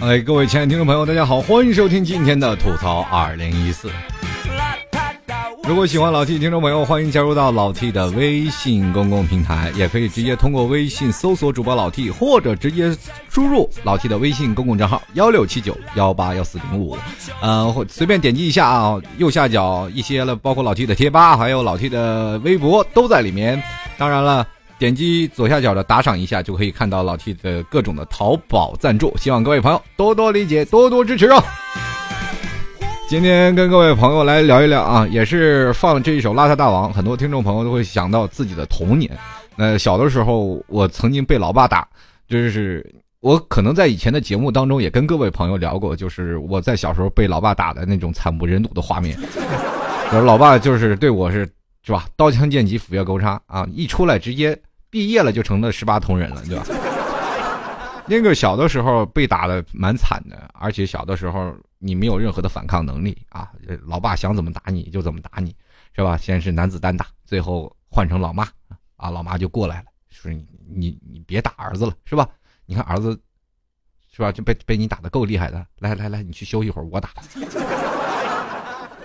[0.00, 3.90] 哎，各位亲爱的听众朋友，大家好，欢迎收听今天的吐槽二零一四。
[5.64, 12.96] 如果喜欢老 T 听众朋友，欢迎加入到老 T 的微信公共平台，也可以直接通过微信搜索主播老 T，或者直接
[13.28, 16.96] 输入老 T 的微信公共账号幺六七九幺八幺四零五，
[17.42, 23.60] 呃，或随便点击一下啊，右下角一些了，包括老 T 的贴吧，还有老 T 的微博都在里面。
[23.98, 24.46] 当然了，
[24.78, 29.12] 点击左下角的打赏一下，就可以看到老 T 的各种的淘宝赞助。
[29.16, 31.42] 希望各位朋友多多理解，多多支持啊！
[33.08, 39.10] 今天跟各位朋友来聊一聊啊，也是放这一首《邋遢大王》，很多听众朋友都会想到自己的童年。
[39.56, 41.88] 那小的时候，我曾经被老爸打，
[42.28, 42.86] 就是
[43.20, 49.18] 我可能在以前的节目当中也跟各位朋友聊过，就是我在小时候被老爸打的那种惨不忍睹的画面。
[50.12, 51.48] 老爸就是对我是
[51.82, 54.56] 是吧，刀枪剑戟斧钺钩叉啊，一出来直接
[54.90, 56.64] 毕业了就成了十八铜人了，对吧？
[58.06, 63.50] 那个小的时候被打的蛮惨的，而且小的时候你没有任何的反抗能力啊，
[63.86, 65.54] 老爸想怎么打你就怎么打你，
[65.94, 66.16] 是吧？
[66.16, 68.48] 先是男子单打，最后换成老妈
[68.96, 72.26] 啊，老妈就过来了，说你你你别打儿子了，是吧？
[72.64, 73.18] 你看儿子，
[74.10, 74.32] 是吧？
[74.32, 77.10] 就被被你打的够厉害的，来来来，你去休息会儿，我打。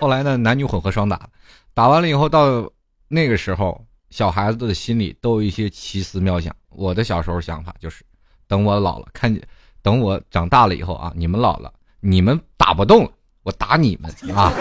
[0.00, 1.28] 后来呢，男女混合双打，
[1.74, 2.70] 打完了以后到
[3.06, 6.54] 那个时候，小孩子的心里都有一些奇思妙想。
[6.68, 8.04] 我的小时候想法就是。
[8.46, 9.42] 等我老了，看见，
[9.82, 13.10] 等我长大了以后啊，你们老了，你们打不动了，
[13.42, 14.52] 我打你们啊！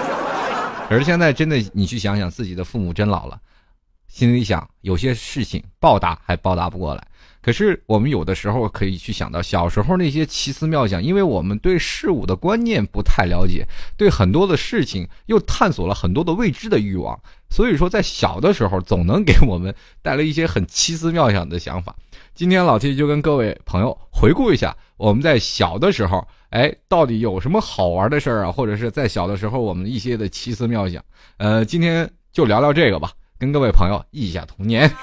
[0.89, 3.39] 可是现在真的，你去想想，自己的父母真老了，
[4.13, 7.03] 心里想，有些事情报答还报答不过来。
[7.41, 13.65] 可是我们有的时候可以去想到小时候那些奇思妙想，因为我们对事物的观念不太了解，
[13.97, 21.95] 对很多的事情又探索了很多的未知的欲望，所以说在小的时候总能给我们带来一些很奇思妙想的想法。
[22.35, 28.51] 今天老 T 就跟各位朋友回顾一下我们在小的时候，哎，到底有什么好玩的事儿啊？
[28.51, 31.03] 或者是在小的时候我们一些的奇思妙想。
[31.37, 33.11] 呃，今天就聊聊这个吧，
[33.43, 34.89] 跟各位朋友忆一下童年。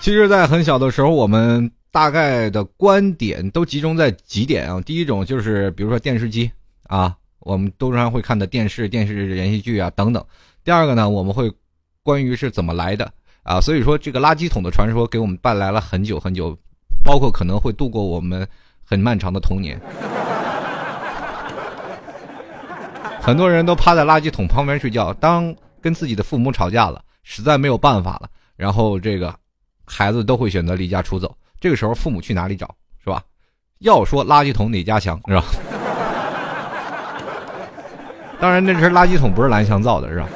[0.00, 4.80] 其实，在很小的时候，我们大概的观点都集中在几点啊。
[4.80, 6.50] 第一种就是，比如说电视机
[6.84, 7.14] 啊。
[7.40, 10.22] 我们都常会看的电视、电视连续剧啊等等。
[10.64, 11.50] 第二个呢，我们会
[12.02, 13.10] 关于是怎么来的
[13.42, 16.54] 啊，所以说这个垃圾桶的传说给我们带来了很久很久，
[17.02, 18.46] 包括可能会度过我们
[18.88, 19.78] 很漫长的童年。
[23.20, 29.34] 很多人都趴在垃圾桶旁边睡觉，当跟自己的父母吵架了，实在没有办法了，然后这个
[29.84, 31.36] 孩子都会选择离家出走。
[31.60, 33.22] 这个时候父母去哪里找是吧？
[33.80, 35.44] 要说垃圾桶哪家强是吧？
[38.40, 40.28] 当然，那只垃圾桶不是蓝翔造的，是吧？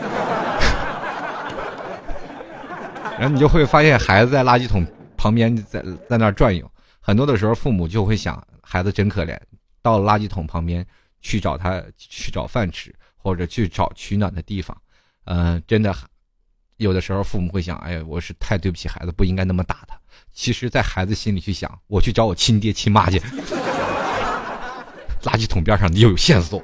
[3.18, 4.84] 然后你就会发现，孩子在垃圾桶
[5.16, 6.70] 旁边在在那转悠。
[7.04, 9.36] 很多的时候，父母就会想，孩子真可怜，
[9.82, 10.86] 到垃圾桶旁边
[11.20, 14.76] 去找他去找饭吃，或者去找取暖的地方。
[15.24, 15.92] 嗯，真的，
[16.76, 19.98] 有的时候父母会想，哎呀，我是太对不起孩子，不应该那么打他。
[20.32, 23.18] 其实，在孩子心里去想，我去找我亲爹亲妈去。
[25.22, 26.62] 垃圾桶边上又有线索。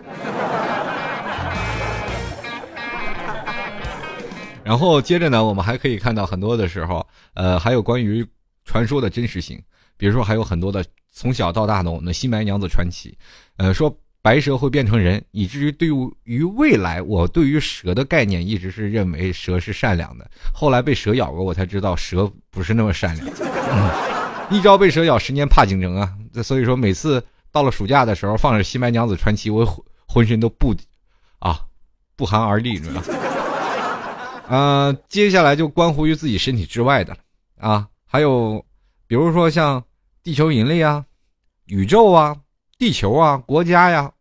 [4.65, 7.05] 然后接着呢，我们还可以看到很多的时候，
[7.35, 8.25] 呃，还有关于
[8.65, 9.61] 传说的真实性，
[9.99, 10.83] 比如说还有很多的
[11.13, 13.15] 从小到大的我们的新白娘子传奇，
[13.59, 15.89] 呃，说白蛇会变成人，以至于对
[16.25, 23.27] 于未来，我对于蛇的概念一直是认为蛇是善良的，后来被蛇咬过，我才知道蛇不是那么善良，
[24.51, 29.67] 一朝被蛇咬，十年怕井绳啊，所以说每次到了暑假的时候，放着新白娘子传奇，我
[30.07, 30.75] 浑身都不
[31.39, 31.61] 啊
[32.17, 33.03] 不寒而栗，知道吗？
[34.49, 37.21] 呃，接下来就关乎于自己身体之外的了
[37.69, 38.65] 啊，还有，
[39.07, 39.83] 比如说像
[40.29, 41.03] 地球引力啊、
[41.69, 42.37] 宇宙啊、
[42.77, 44.13] 地球啊、国家呀，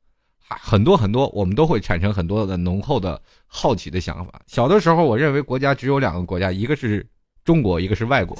[0.47, 4.41] 很多很多，我们都会产生很多的浓厚的好奇的想法。
[4.47, 7.05] 小的时候，我认为国家只有两个国家，一个是
[7.43, 8.37] 中国，一个是外国，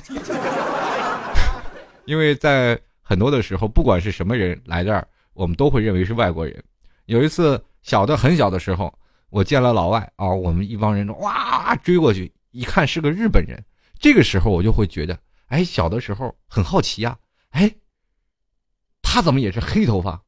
[2.08, 6.64] 因为在很多的时候，不管是什么人来这儿，我们都会认为是外国人。
[7.08, 8.98] 有一次，小的很小的时候。
[9.30, 13.62] 我见了老外啊，我们一帮人哇追过去，一看是个日本人。
[14.00, 17.18] 这个时候我就会觉得，哎，小的时候很好奇呀，
[17.58, 17.74] 哎，
[19.02, 20.22] 他怎么也是黑头发？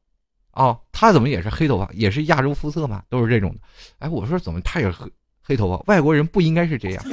[0.50, 1.88] 啊，他怎么也是黑头发？
[1.92, 3.60] 也是亚洲肤色嘛，都是这种的。
[4.00, 5.08] 哎，我说怎么他也黑
[5.40, 5.80] 黑头发？
[5.86, 7.04] 外国人不应该是这样，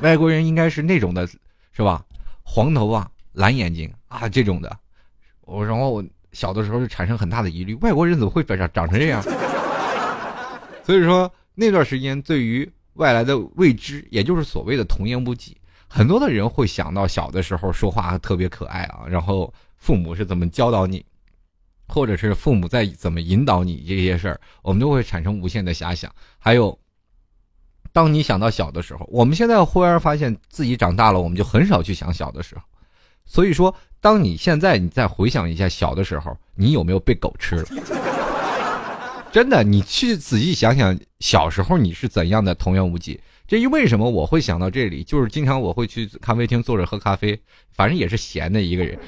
[0.00, 1.26] 外国人应该是那种的，
[1.72, 2.04] 是吧？
[2.44, 4.78] 黄头发、蓝眼睛啊这种的。
[5.40, 9.20] 我然后我小的时候就产生很大的疑虑，外国人怎么会长长成这样？
[10.86, 15.56] 所以说那段时间，对于外来的未知，也就是所谓的童言无忌。
[15.94, 21.04] 很多的人会想到小的时候说话特别可爱啊，然后父母是怎么教导你，
[21.86, 26.10] 或者是父母在怎么引导你这些事儿，我们都会产生无限的遐想。
[26.38, 26.78] 还有，
[27.92, 32.62] 当你想到小的时候，我们现在忽然发现自己长大了，我们就很少去想小的时候。
[33.26, 37.66] 所以说，当你现在你再回想一下小的时候，你有没有被狗吃了？
[39.30, 43.20] 真的，你去仔细想想，小时候你是怎样的童言无忌。
[43.52, 47.38] 至于为什么我会想到这里，就是经常我会去咖啡厅坐着喝咖啡，
[47.74, 48.98] 反正也是闲的一个人，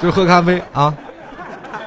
[0.00, 0.96] 就喝咖啡啊。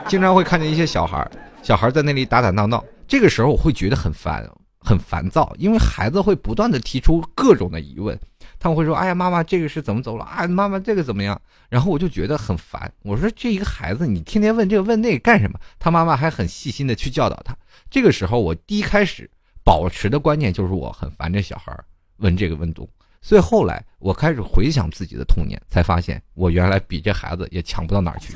[0.09, 1.25] 经常会看见一些小孩，
[1.63, 4.45] 小孩在那里打打闹闹，这个时候我会觉得很烦，
[4.81, 8.19] 很烦躁，因为孩子会不断的提出各种的疑问。
[8.59, 10.25] 他们会说：“哎呀，妈妈，这个是怎么走了？
[10.25, 12.91] 啊，妈妈，这个怎么样？”然后我就觉得很烦。
[13.03, 17.55] 我说：“这一个孩子，你天天问这个问那个干什么？”他妈妈还很细心的去教导他。
[17.89, 19.29] 这个时候，我第一开始
[19.67, 21.77] 保持的观念就是我很烦这小孩
[22.19, 22.89] 问这个问度。
[23.21, 28.33] 所以后来我开始回想自己的童年，才发现我原来比这孩子也强不到哪儿去。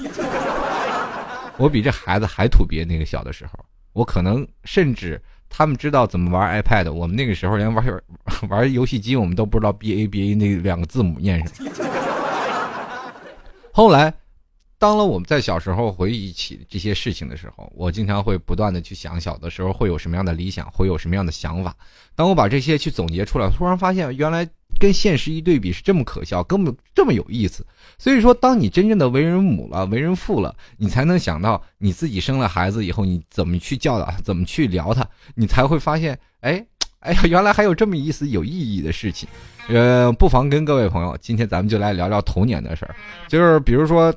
[1.56, 2.83] 我比这孩子还土鳖。
[2.83, 3.51] 那个小的时候，
[3.94, 5.22] 我可能甚至。
[5.54, 7.86] 他们知道怎么玩 iPad，我们那个时候连玩
[8.48, 11.69] 玩游戏机，我们都不知道 B A B A 那两个字母念什么。
[13.74, 14.13] 后来，
[14.81, 21.75] 当了我们在小时候回忆起这些事情的时候，我经常会不断的去想，小的时候会有什么样的理想，会有什么样的想法。
[22.16, 24.50] 当我把这些去总结出来，突然发现原来。
[24.80, 27.63] 跟现实一对比是这么可笑，根本这么有意思。
[28.00, 36.66] 所以说，当你真正的为人母了、为人父了，你才能想到你自己生了孩子以后，你怎么去教导，怎么去聊他，你才会发现，哎，
[37.01, 39.30] 哎呀，原来还有这么意思、有意义的事情。
[39.68, 42.95] 呃，不妨跟各位朋友，今天咱们就来聊聊童年的事儿，
[43.27, 44.12] 就是比如说，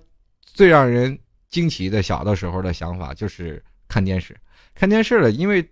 [0.55, 1.19] 最让人
[1.51, 4.35] 惊奇的小的时候的想法，就是看电视，
[4.75, 5.69] 看电视了，因为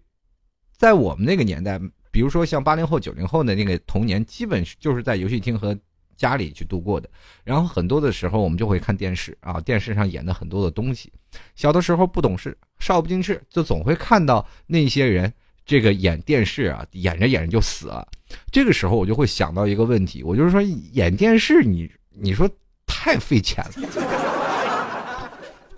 [0.76, 1.81] 在我们那个年代。
[2.14, 5.75] 比如说像八零后、九零后的那个童年，基本就是在游戏厅和
[6.14, 7.08] 家里去度过的。
[7.43, 11.11] 然后很多的时候，我们就会看电视啊，电视上演的很多的东西。
[11.56, 15.32] 小的时候不懂事，少不经事，就总会看到那些人
[15.64, 18.06] 这个演电视啊，演着演着就死了。
[18.50, 22.46] 这个时候我就会想到一个问题，我就是说演电视，你你说
[22.87, 24.21] 太费钱了。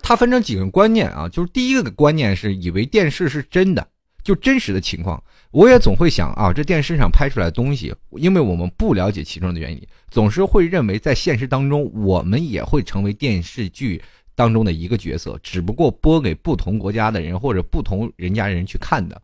[0.07, 3.85] 它分成几个观念啊，就是第一个观念是以为电视是真的，
[4.23, 5.21] 就真实的情况。
[5.49, 13.99] 我也总会想啊，这电视上拍出来的东西，因为我们不了解其中的原理，总是会认为在现实当中，我们也会成为电视剧
[14.35, 19.19] 当中的一个角色，只不过播给不同国家的人或者不同人家人去看的。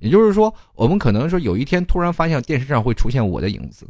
[0.00, 3.86] 也就是说，我们可能说有一天突然发现电视上会出现我的影子，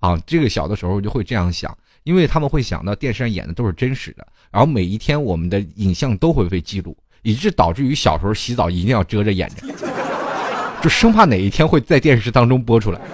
[0.00, 1.72] 啊，这个小的时候就会这样想，
[2.06, 9.74] 因为他们会想到电视上演的都是真实的，然后每一天我们的影像都会被记录，以致导致于小时候洗澡一定要遮着眼睛。
[10.80, 13.00] 就生怕哪一天会在电视当中播出来。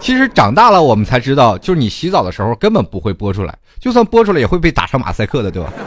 [0.00, 5.70] 其实长大了，我们才知道，就是你洗澡的时候根本不会播出来，就算播出来也会被打上马赛克的，对吧？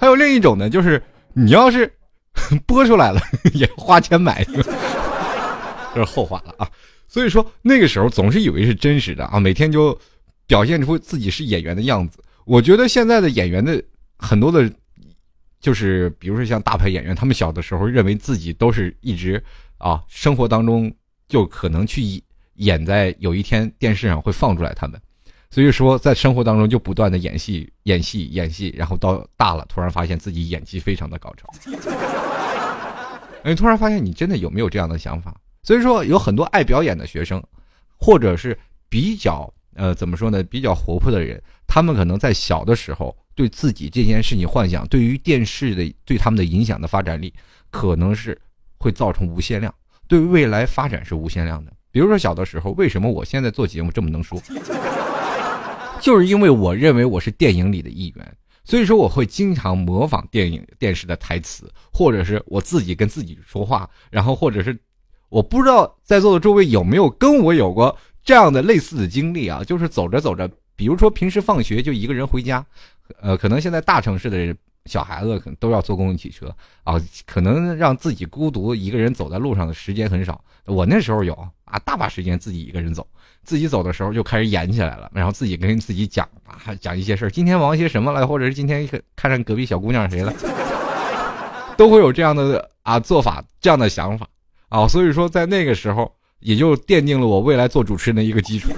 [0.00, 1.02] 还有另一种呢，就是
[1.34, 1.92] 你要是
[2.66, 3.20] 播出来了，
[3.54, 4.44] 也花钱买，
[5.94, 6.68] 这是后话了啊。
[7.06, 9.98] 所以说那个时候总是以为是真实的啊，每天就
[10.46, 12.22] 表现出自己是演员的样子。
[12.44, 13.82] 我觉得现在的演员的
[14.18, 14.70] 很多的，
[15.60, 19.42] 就是比如说像大牌演员，他们小的时候认为自己都是一直
[19.78, 20.92] 啊，生活当中
[21.28, 22.22] 就可能去
[22.54, 25.00] 演在有一天电视上会放出来他们，
[25.50, 31.48] 所以说在生活当中就不断的演戏、演戏、演戏，然后到大了突然发现自己演技非常的高超，
[33.50, 35.34] 你，突然发现你真的有没有这样的想法？
[35.62, 37.42] 所以说有很多爱表演的学生，
[37.98, 39.52] 或者是比较。
[39.74, 40.42] 呃，怎么说呢？
[40.42, 47.32] 比较活泼的人，他们可能在小的时候对自己这件事情幻想，对于电视的对他们的影响的发展力，
[47.70, 48.36] 可能是
[48.78, 49.72] 会造成无限量，
[50.08, 51.72] 对于未来发展是无限量的。
[51.92, 54.42] 比如说小的时候，为什么我现在做节目这么能说？
[56.02, 58.36] 就是因为我认为我是电影里的一员，
[58.68, 64.78] 所以说我会经常模仿电影、电视的台词，或者是我自己跟自己说话，然后或者是
[65.30, 67.96] 我不知道在座的诸位有没有跟我有过。
[68.22, 70.46] 这样的类似的经历啊，就是走着走着，
[70.76, 72.62] 比如说平时放学就一个人回家，
[73.22, 80.44] 呃，可能现在大城市的小孩子可能都要坐公共汽车啊，可能让自己孤独一个人走在路上的时间很少。
[80.66, 81.32] 我那时候有
[81.64, 83.06] 啊，大把时间自己一个人走，
[83.44, 90.32] 自己走的时候就开始演起来了，然后自己跟自己讲啊，讲一些事儿，今天忙些什么了，或者是今天看上隔壁小姑娘谁了，
[91.76, 94.26] 都会有这样的啊做法，这样的想法
[94.68, 96.12] 啊，所以说在那个时候。
[96.40, 98.70] 也就奠定了我未来做主持人的一个基础，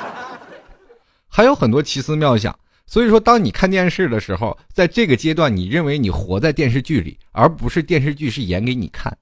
[1.26, 2.54] 还有很多奇思妙想。
[2.86, 9.16] 所以说，当你看电视的时候，在这个阶段，你认为你活在电视剧里，而不是电视剧是演给你看。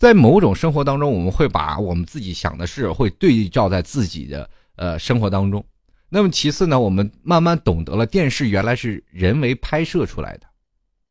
[0.00, 5.62] 在某种生活当中，我们会把我们自己想的事会对照在自己的呃生活当中。
[6.08, 10.46] 那么其次呢，我们慢慢懂得了电视原来是人为拍摄出来的，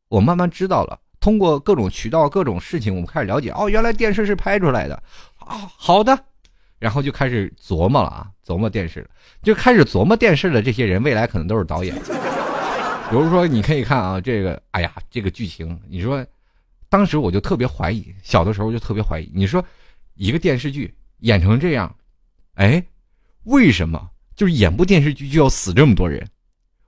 [0.08, 5.00] 我慢慢知道了，通过各种渠道、各种事情，我们开始了解哦，原来电视是拍出来的
[5.38, 5.70] 啊。
[5.76, 6.24] 好的。
[6.80, 9.08] 然后就开始琢磨了啊，琢磨电视，
[9.40, 11.94] 就开始琢磨电视的这些人，未来可能都是导演。
[11.94, 16.26] 比如说，你可以看啊，这个，哎呀，这个剧情，你说，
[16.90, 19.64] 当时我就特别怀疑，小的时候就特别怀疑，你说，
[20.14, 21.94] 一个电视剧演成这样，
[22.54, 22.84] 哎，
[23.44, 26.28] 为什么就是演部电视剧就要死这么多人？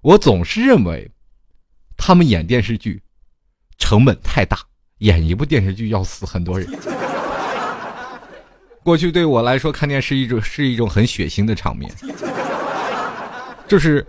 [0.00, 1.08] 我总是认为，
[1.96, 3.00] 他们演电视剧
[3.78, 4.58] 成本太大，
[4.98, 6.68] 演一部电视剧要死很多人。
[8.82, 11.88] 过去对我来说，看电视一种是一种很血腥的场面，
[13.68, 14.04] 就是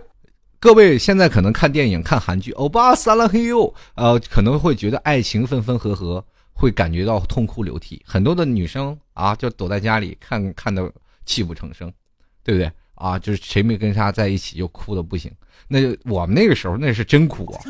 [0.64, 8.02] 各位现在可能看电影、看韩剧，欧巴撒拉嘿哟，呃，可能会觉得爱情分分合合，会感觉到痛哭流涕。
[8.06, 10.90] 很多的女生啊，就躲在家里看，看的
[11.26, 11.92] 泣不成声，
[12.42, 12.72] 对不对？
[12.94, 15.30] 啊，就是谁没跟他在一起就哭的不行。
[15.68, 17.60] 那我们那个时候那是真哭啊，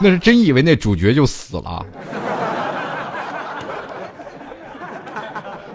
[0.00, 1.84] 那是真以为那主角就死了。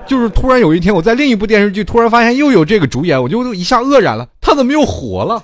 [0.05, 5.41] 就是突然有一天，我在另一部电视剧突然发现又有这个主演，我就一下愕然了，他怎么又火了？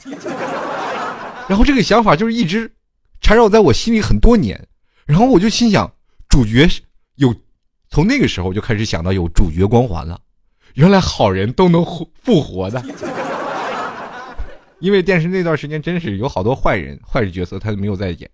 [1.48, 2.72] 然后这个想法就是一直
[3.22, 4.68] 缠绕在我心里很多年，
[5.06, 5.92] 然后我就心想，
[6.28, 6.68] 主角
[7.16, 7.34] 有，
[7.90, 10.20] 从那个时候我就开始想到有主角光环了，
[10.76, 11.84] 原来好人都能
[12.22, 12.84] 复活的，
[14.80, 18.30] 因为电视那段时间真是有好多坏人、坏人角色他都没有在演，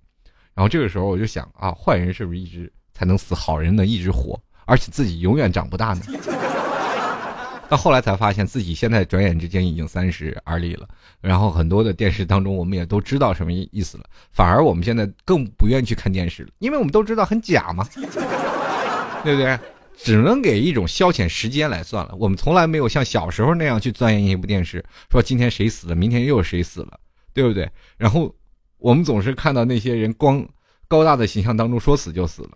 [0.53, 4.37] 然后这个时候我就想啊，坏人是不是一直才能死，好人能一直活？
[4.65, 6.01] 而且自己永远长不大呢。
[7.67, 10.87] 到后来才发现自己现在转眼之间已经三十而立了。
[11.19, 14.03] 然后很多的电视当中，我们也都知道什么意思了。
[14.31, 17.83] 反而我们现在更不愿意去看电视了，因为我们都知道很假嘛，
[19.23, 19.57] 对不对？
[19.97, 22.13] 只能给一种消遣时间来算了。
[22.19, 26.99] 我们从来没有像小时候那样去钻研一部电视，说今天谁死了，明天又谁死了，
[27.33, 27.67] 对不对？
[27.97, 28.31] 然后
[28.77, 30.47] 我们总是看到那些人光
[30.87, 32.51] 高大的形象当中说死就死了。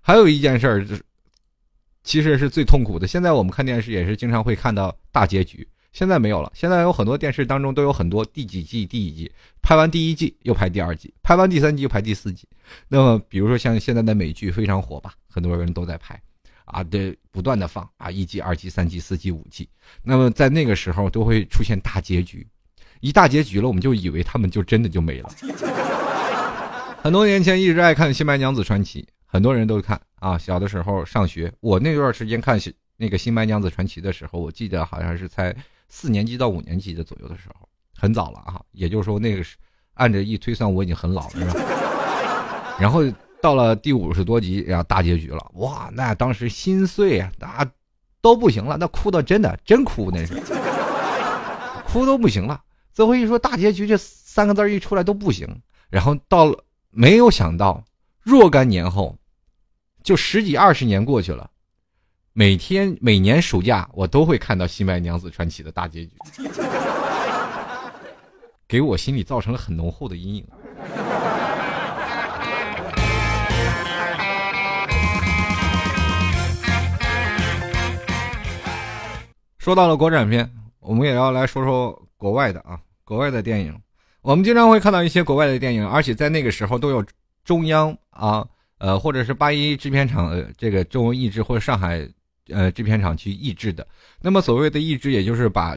[0.00, 1.02] 还有一件事儿就是。
[2.08, 3.06] 其实是最痛苦的。
[3.06, 6.50] 现在我们看电视也是经常会看到大结局，现在没有了。
[6.54, 12.48] 现在有很多电视当中都有很多第几季、第几季，拍完第一季又拍第二季，拍完第三季又拍第四季。
[12.88, 16.18] 那么，比如说像现在的美剧非常火吧，很多人都在拍，
[16.64, 19.68] 啊，对，不断的放啊，一季、二季、三季、四季、五季。
[20.02, 22.46] 那么在那个时候都会出现大结局，
[23.00, 25.28] 一大结局了，我们就以为他们就真的就没了。
[27.04, 29.02] 很多年前一直爱看《新白娘子传奇》。
[29.30, 32.58] 很多人都看啊，小的时候上学，我那段时间看
[32.96, 35.54] 那个《新白娘子传奇》的时候，我记得好像是才
[35.88, 38.60] 四年级到五年级的左右的时候，很早了啊。
[38.72, 39.56] 也就是说，那个是
[39.94, 42.74] 按着一推算，我已经很老了，是吧？
[42.80, 43.02] 然后
[43.40, 47.64] 到了第五十多集，然后大结局了，哇，那当时心碎啊，那
[48.20, 50.34] 都不行了，那哭的真的真哭，那是
[51.86, 52.60] 哭都不行了。
[52.92, 55.48] 最后一说大结局这三个字一出来都不行，
[55.88, 57.84] 然后到了没有想到。
[58.20, 59.16] 若干年后，
[60.02, 61.50] 就十几二十年过去了，
[62.32, 66.12] 每天每年暑假我都会看到《新白娘子传奇》的大结局，
[68.66, 70.46] 给我心里造成了很浓厚的阴影。
[79.58, 80.50] 说到了国产片，
[80.80, 83.78] 我们也要来说说国外的啊，国外的电影。
[84.22, 87.04] 我们经常会看到一些国外的电影，而且在那个时候都有。
[87.44, 88.46] 中央啊，
[88.78, 92.08] 呃，或者是八一制片厂这个中文译制，或者上海
[92.48, 93.86] 呃制片厂去译制的。
[94.20, 95.76] 那么所谓的译制，也就是把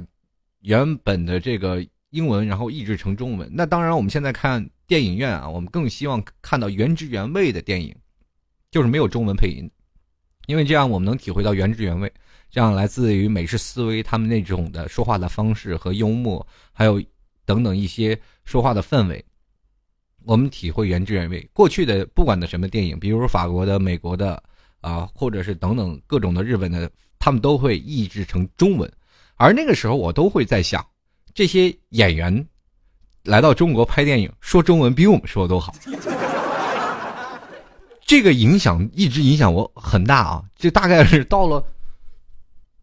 [0.62, 3.50] 原本的这个英文，然后译制成中文。
[3.52, 7.96] 那当然，我们现在看电影院啊，我们更希望看到原汁原味的电影，
[8.70, 9.70] 就是没有中文配音，
[10.46, 12.12] 因为这样我们能体会到原汁原味。
[12.50, 17.02] 这样来自于美式思维，他们那种的说话的方式和幽默，还有
[17.46, 19.24] 等等一些说话的氛围。
[20.26, 21.48] 我们体会原汁原味。
[21.54, 24.42] 过去的不管的什么电影，比如法国的、美国的，
[24.82, 28.92] 啊，或者是等等各种的日本的，他们都会译制成中文。
[29.36, 30.86] 而那个时候，我都会在想，
[31.34, 32.46] 这些演员
[33.24, 35.74] 来到中国拍电影，说中文比我们说的都好。
[38.06, 40.44] 这个影响一直影响我很大啊！
[40.56, 41.64] 这大概是到了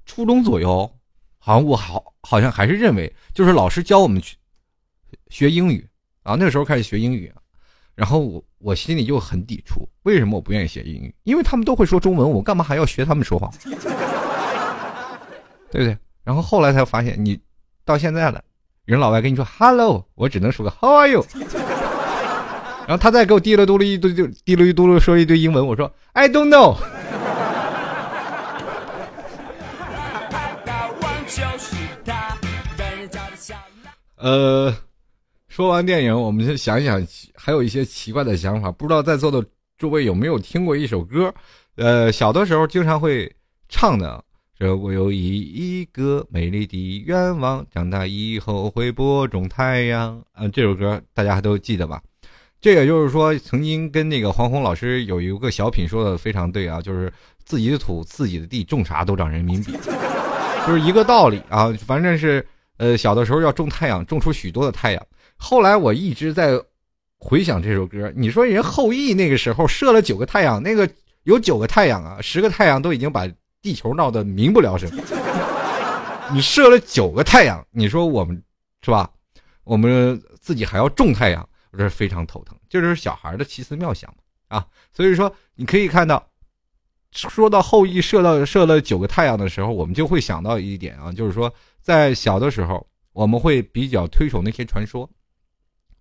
[0.07, 0.91] 初中左右，
[1.39, 4.21] 好像我好好像还是认为，就是老师教我们
[5.29, 5.87] 学英语。
[6.23, 7.33] 啊，那时候开始学英语，
[7.95, 9.89] 然后我我心里就很抵触。
[10.03, 11.15] 为什么我不愿意学英语？
[11.25, 13.51] 因为他们都会说中文，我干嘛还要学他们说话？
[15.71, 15.97] 对不对？
[16.25, 17.39] 然后后来才发现，你
[17.85, 18.43] 到现在了，
[18.85, 21.25] 人老外跟你说 “hello”，我只能说个 “how are you”。
[22.87, 26.77] 然后他再给我滴了嘟噜一堆，就滴了一嘟噜说一堆英文，我说 “I don't know”。
[34.17, 34.75] 呃，
[35.59, 38.71] 说完电影，我们就想一想，还有一些奇怪的想法。
[38.71, 39.45] 不知道在座的
[39.77, 41.35] 诸位有没有听过一首歌？
[41.75, 43.29] 呃，小的时候经常会
[43.69, 44.23] 唱的。
[44.57, 50.23] 这我有一一个美丽的愿望，长大以后会播种太阳。
[50.31, 52.01] 啊，这首歌大家还都记得吧？
[52.61, 57.13] 这也就是说，曾经跟那个黄宏老师有一个小品说的非常对啊，就是
[57.45, 59.73] 自己的土、自己的地，种啥都长人民币，
[60.65, 61.77] 就是一个道理啊。
[61.85, 62.47] 反正是。
[62.81, 65.07] 呃，小的时候要种太阳，种出许多的太阳。
[65.39, 66.61] 后来我一直在
[67.19, 68.13] 回想这首歌。
[68.15, 70.89] 你说人后羿那个时候射了九个太阳，那个
[71.23, 73.27] 有九个太阳啊，十个太阳都已经把
[73.63, 74.91] 地球闹得民不聊生。
[76.33, 78.43] 你射了九个太阳，你说我们
[78.83, 79.11] 是吧？
[79.65, 82.55] 我们自己还要种太阳，我这非常头疼。
[82.69, 84.67] 这就是小孩的奇思妙想嘛啊！
[84.93, 86.27] 所以说你可以看到，
[87.13, 91.53] 说到后羿射到射了九个太阳的时候，我们就会想到一点啊，就是说。
[91.81, 95.09] 在小的时候，我们会比较推崇那些传说，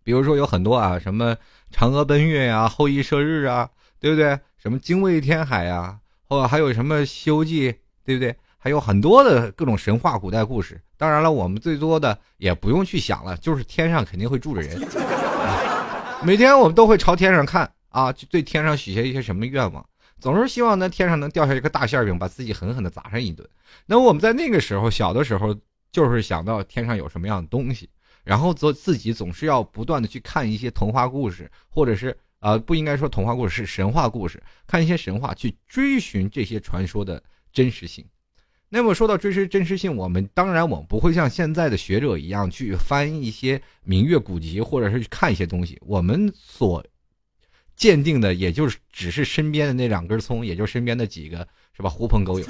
[0.08, 1.36] 比如说有很多啊，什么
[1.70, 4.40] 嫦娥奔月呀、后羿射日啊，对不对？
[4.58, 6.00] 什么精卫填海呀，
[6.30, 7.74] 或还有什么《西游记》，
[8.06, 8.34] 对不对？
[8.58, 10.80] 还有很多的各种神话、古代故事。
[10.96, 14.80] 当然了，我们最多的也不用去想了，就是天上肯定会住着人。
[16.24, 19.86] 每天我们都会朝天上看啊，就对天上许下一些什么愿望，
[20.22, 23.46] 总是希望呢天上能掉下一个大馅饼，把自己狠狠的砸上一顿。
[23.86, 25.54] 那我们在那个时候小的时候。
[25.90, 27.90] 就是想到天上有什么样的东西，
[28.28, 38.04] 然后做自己总是要不断的去看一些童话故事，或者是呃不应该说童话故事是神话故事，看一些神话去追寻这些传说的真实性。
[38.68, 45.80] 那么说到追寻真实性，我们当然我们不会像现在的学者一样去翻一些明月古籍，或者是去看一些东西。
[45.86, 46.86] 我们所
[47.78, 52.46] 鉴定的也就是只是身边的那两根葱，也就身边的几个是吧狐朋狗友。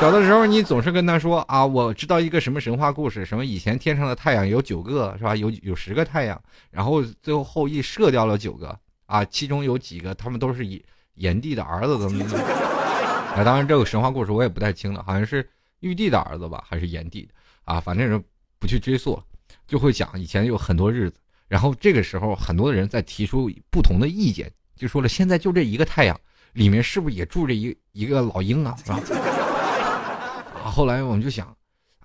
[0.00, 5.34] 小的时候，你总是跟他说啊，我知道一个什么神话故事，什么以前天上的太阳有九个，是吧？
[5.34, 10.80] 有有十个太阳，然后最后后羿射掉了九个啊，其中有几个他们都是炎
[11.14, 12.44] 炎帝的儿子，怎么怎么？
[12.44, 15.44] 啊，当然这个神话故事我也不太清了，好像是
[15.80, 17.30] 玉帝的儿子吧，还是炎帝的
[17.64, 17.80] 啊？
[17.80, 18.22] 反正是
[18.60, 19.24] 不去追溯了，
[19.66, 21.16] 就会讲以前有很多日子，
[21.48, 26.16] 然后这个时候很多的人在提出不同的意见，就说了现在就这一个太阳
[26.52, 29.00] 里面是不是也住着一一个老鹰啊，是吧？
[30.70, 31.46] 后来我们就想，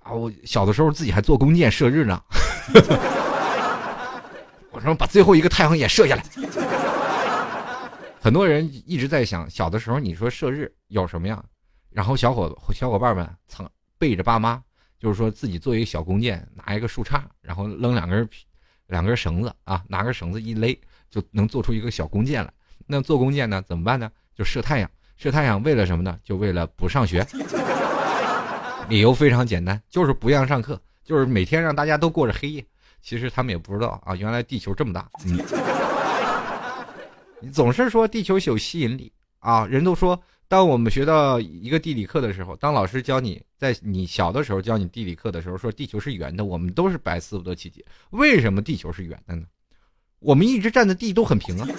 [0.02, 2.22] 啊，我小的时候自己还做弓箭射日呢。
[4.72, 6.24] 我说把最后一个太阳也射下来。
[8.20, 11.44] 很多人一直在想，小的时候你说射日有什么呀？
[11.90, 14.62] 然后小伙小伙伴们曾背着爸妈，
[14.98, 18.28] 就是说自己做一个小弓箭，拿一个树杈，然后扔两根
[18.88, 20.76] 两根绳子啊，拿根绳子一勒，
[21.10, 22.52] 就能做出一个小弓箭来。
[22.88, 24.10] 那做弓箭呢，怎么办呢？
[24.36, 24.90] 就射太阳。
[25.16, 26.18] 射太阳为了什么呢？
[26.24, 27.26] 就为了不上学。
[28.90, 32.64] 理由非常简单，就是不让上课，就是每天让大家都过着黑夜。
[33.02, 35.10] 其实他们也不知道啊，原来地球这么大。
[35.26, 35.38] 嗯，
[37.42, 49.44] 你 总是说地球有吸引力啊，人都说，当我们学到一个地理课的时候，当老师教你在你小的时候教你地理课的时候，说地球是圆的，我们都是百思不得其解，为什么地球是圆的呢？
[50.20, 51.68] 我们一直站的地都很平啊。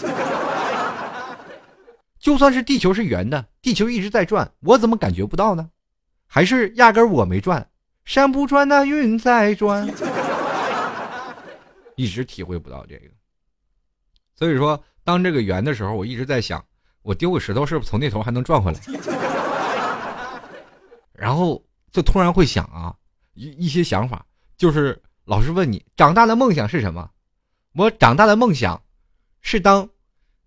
[2.19, 5.71] 就算是地球是圆的，地球一直在转，我怎么感觉不到呢？
[6.35, 7.65] 还是压根我没转，
[8.05, 9.89] 山不转那云在转，
[11.95, 13.03] 一直体会不到这个。
[14.35, 16.61] 所以说，当这个圆的时候，我一直在想，
[17.03, 18.81] 我丢个石头是不是从那头还能转回来？
[21.15, 22.93] 然后就突然会想啊，
[23.35, 27.09] 一一些想法，就是老师问你长大的梦想是什么？
[27.75, 28.83] 我长大的梦想
[29.41, 29.89] 是当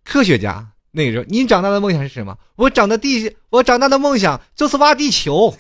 [0.04, 0.70] 科学家。
[0.92, 2.38] 那个时候，你长大的梦想是什么？
[2.56, 5.54] 我长的地，我长大的梦想就是挖地球。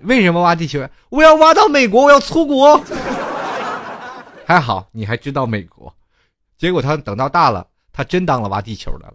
[0.00, 0.88] 为什么挖地球？
[1.08, 2.80] 我要挖到美国，我要出国。
[4.46, 5.92] 还好你还知道美国，
[6.56, 9.14] 结果他等到大了，他真当了挖地球的了，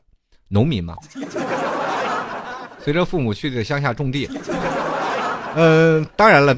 [0.50, 0.96] 农民嘛。
[2.80, 4.30] 随着父母去的乡下种地。
[5.56, 6.56] 嗯，当然了，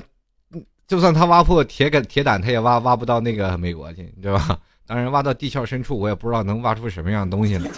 [0.87, 4.57] 就算他挖破铁杆铁胆，他也挖挖不到那个美国去，对吧？
[4.87, 7.69] 当然，挖到地壳深处，我也不知道能挖出什么样的东西来。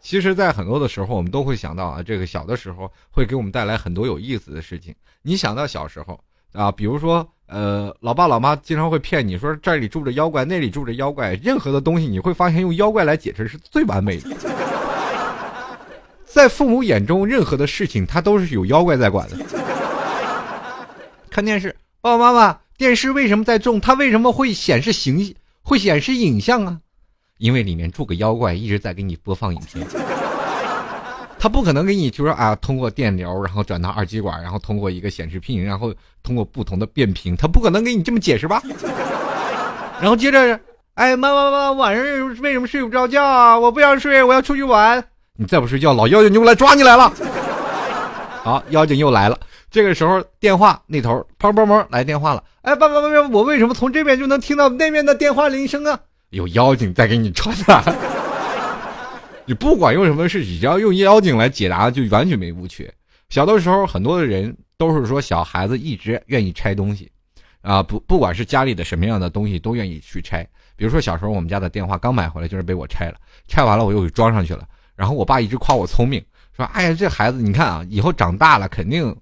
[0.00, 4.94] 其实，在很多的时候，我们都会想到啊，这个小的时候会给我们带来很多有意思的事情。
[5.22, 6.18] 你想到小时候
[6.52, 14.30] 啊，比如说，呃，老爸老妈经常会骗你说这里住着妖怪，那里住着妖怪，任何的东西你会发现用妖怪来解释是最完美的。
[16.26, 19.38] 在父母眼中，任何的事情他都是有妖怪在管的。
[21.30, 23.80] 看电视爸爸妈妈，电视为什么在动？
[23.80, 26.78] 它为什么会显示形会显示影像啊？
[27.38, 29.82] 因为里面住个妖怪一直在给你播放影片。
[31.40, 38.62] 他不可能给你就说啊，通过电流，然后转到二极管，然后通过一个显示屏，然后通过不同的变频，他不可能给你这么解释吧？
[39.98, 40.60] 然后接着，
[40.92, 42.04] 哎，妈妈妈，晚上
[42.42, 43.58] 为什么睡不着觉啊？
[43.58, 45.02] 我不想睡，我要出去玩。
[45.38, 47.10] 你再不睡觉，老妖精就来抓你来了。
[48.44, 49.40] 好，妖精又来了。
[49.74, 52.44] 这个时候，电话那头砰砰砰来电话了。
[52.62, 55.98] 哎，爸爸妈妈，我为什么从这边就能听到那边的电话铃声啊？
[56.30, 57.82] 有妖精在给你传达。
[59.44, 62.88] 你不管用什么事，只要用妖精来解答，就完全没误区。
[63.30, 67.10] 小的时候，很多的人都是说小孩子一直愿意拆东西，
[67.60, 70.46] 啊，不，不管是家里的什么样的东西，都愿意去拆。
[70.76, 73.16] 比如说小时候我们家的电话刚买回来，就是被我拆了，
[73.48, 74.68] 拆完了我又给装上去了。
[74.94, 76.24] 然后我爸一直夸我聪明，
[76.56, 79.12] 说：“哎呀，这孩子，你看啊，以后长大了肯定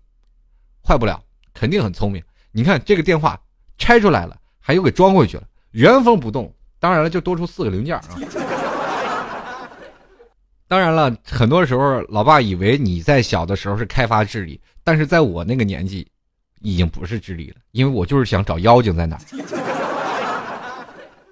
[0.85, 1.23] 坏不了，
[1.55, 2.23] 肯定很聪明。
[2.51, 3.41] 你看这个电话
[3.79, 6.53] 拆出来了，还又给装回去了，原封不动。
[6.79, 8.03] 当然了，就多出四个零件啊。
[10.67, 16.09] ”当然了，很多时候，老爸以为你在小的时候是开发智力，但是在我那个年纪，
[16.61, 19.19] 已经不是智力了，因为我就是想找妖精在哪。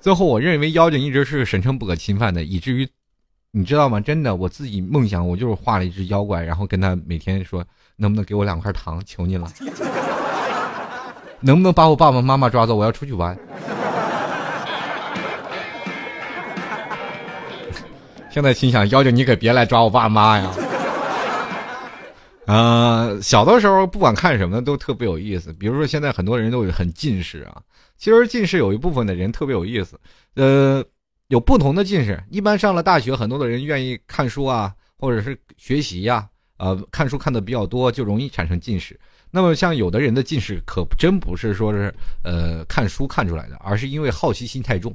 [0.01, 2.89] 最后，我认为妖精一直是神圣不可侵犯的，以至于，
[3.51, 3.99] 你知道吗？
[3.99, 7.65] 真的，我自己梦想，我就是画了一只妖怪，然后跟他每天说，
[8.01, 8.99] 能不能给我两块糖？
[9.05, 9.47] 求你了，
[11.41, 12.75] 能不能把我爸爸妈妈抓走？
[12.75, 13.39] 我要出去玩。
[18.31, 20.51] 现在心想，妖精你可别来抓我爸妈呀！
[22.47, 25.53] 啊，小的时候不管看什么都特别有意思。
[25.53, 27.61] 比如说现在很多人都很近视啊，
[27.99, 30.01] 其实近视有一部分的人特别有意思。
[30.37, 30.83] 呃，
[31.29, 32.19] 有不同的近视。
[32.31, 36.27] 一般上了大学，很多的人愿意看书啊，或者是学习呀，
[36.61, 38.99] 呃，看书看的比较多，就容易产生近视。
[39.31, 41.92] 那么像有的人的近视，可真不是说是
[42.23, 44.94] 呃看书看出来的，而是因为好奇心太重。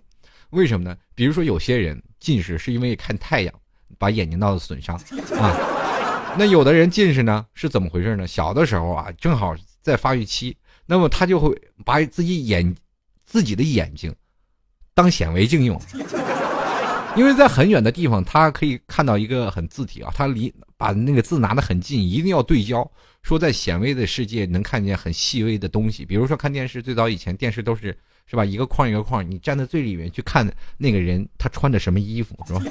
[0.52, 0.96] 为什么呢？
[1.16, 3.54] 比如说有些人近视是因为看太阳，
[3.98, 4.96] 把眼睛闹的损伤
[5.42, 6.36] 啊。
[6.38, 8.28] 那有的人近视呢是怎么回事呢？
[8.28, 12.76] 小的时候啊，正好在发育期，那么他就会把自己眼
[13.26, 14.14] 自己的眼睛
[14.94, 15.82] 当显微镜用，
[17.16, 22.90] 因为在很远的地方他可以看到一个很字体啊，他离把那个字拿得很近，一定要对焦。
[23.22, 27.98] 说在显微的世界能看见很细微的东西，比如说看电视，最早以前电视都是。
[28.28, 28.44] 是吧？
[28.44, 32.62] 一个框一个框，你站在最里面去看那个人，他穿着什么衣服，是吧？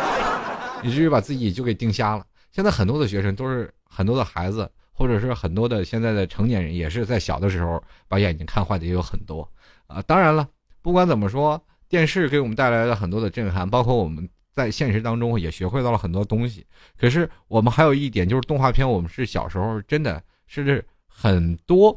[0.82, 2.24] 以至于把自己就给定瞎了。
[2.50, 7.78] 现在很多的学生都是很多的孩子，或者是很多的现在的成年人，也是在小的时候
[8.08, 9.46] 把眼睛看坏的也有很多
[9.86, 10.00] 啊。
[10.06, 10.48] 当然了，
[10.80, 14.26] 不管怎么说，电视给我们带来了很多的震撼，包括我们
[14.56, 16.66] 在现实当中也学会到了很多东西。
[16.98, 21.96] 可是我们还有一点就是动画片，我们是小时候真的是很多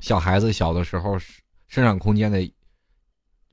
[0.00, 1.16] 小孩子小的时候。
[1.66, 2.38] 生长空间的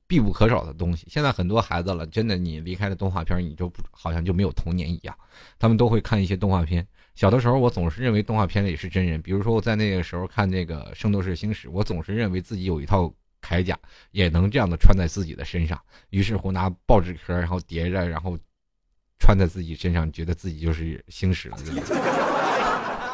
[0.06, 1.08] 必不可少的东西。
[1.10, 5.18] 现在很多孩子了，真的，你离开了动画片，你就不好像就没有童年一样。
[5.58, 6.86] 他们都会看一些动画片。
[7.16, 9.20] 小的时候，我总是认为动画片里是真人。
[9.20, 13.78] 比如说，我在那个时候看那个《圣斗士星矢》，我总是认为自己有一套铠甲，
[14.12, 15.78] 也能这样的穿在自己的身上。
[16.10, 18.38] 于是乎，拿报纸壳，然后叠着，然后
[19.18, 21.56] 穿在自己身上，觉得自己就是星矢了。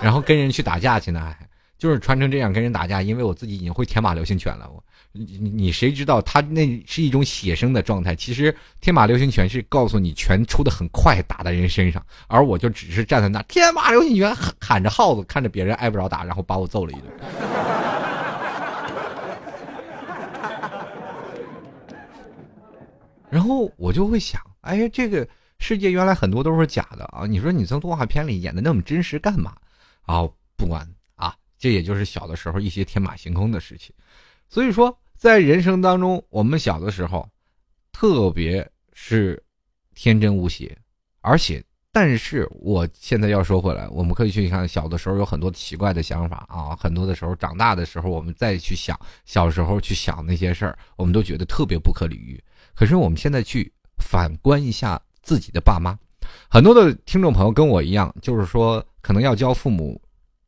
[0.01, 4.71] 然后跟人去打架去呢，还就是穿成这样跟人打架，因为我自己已经会天马流星拳了。
[4.71, 4.85] 我。
[5.13, 8.15] 你你谁知道他那是一种写生的状态？
[8.15, 17.05] 其实天马流星拳是告诉你拳出的很快，打在人身上，而我就只是站在那天马流星拳喊喊着号子，看着别人挨不着打，然后把我揍了一顿。
[23.31, 25.27] 然后我就会想，哎，这个
[25.59, 27.27] 世界原来很多都是假的啊！
[27.27, 29.55] 你说你从动画片里演的那么真实干嘛？
[30.03, 33.95] 啊，不管啊，这也就是小的时候一些天马行空的事情。
[34.49, 37.29] 所以说，在人生当中，我们小的时候，
[37.93, 39.43] 特别是
[39.95, 40.77] 天真无邪，
[41.21, 41.63] 而且，
[41.93, 52.43] 但是我现在要说回来，我们可以去看小的时候有很多奇怪的想法啊，很多的时候长大的时候，我们再去想小时候去想那些事儿，我们都觉得特别不可理喻。
[52.79, 55.99] 可是我们现在去反观一下自己的爸妈，
[56.49, 60.01] 很多的听众朋友跟我一样，就是说可能要教父母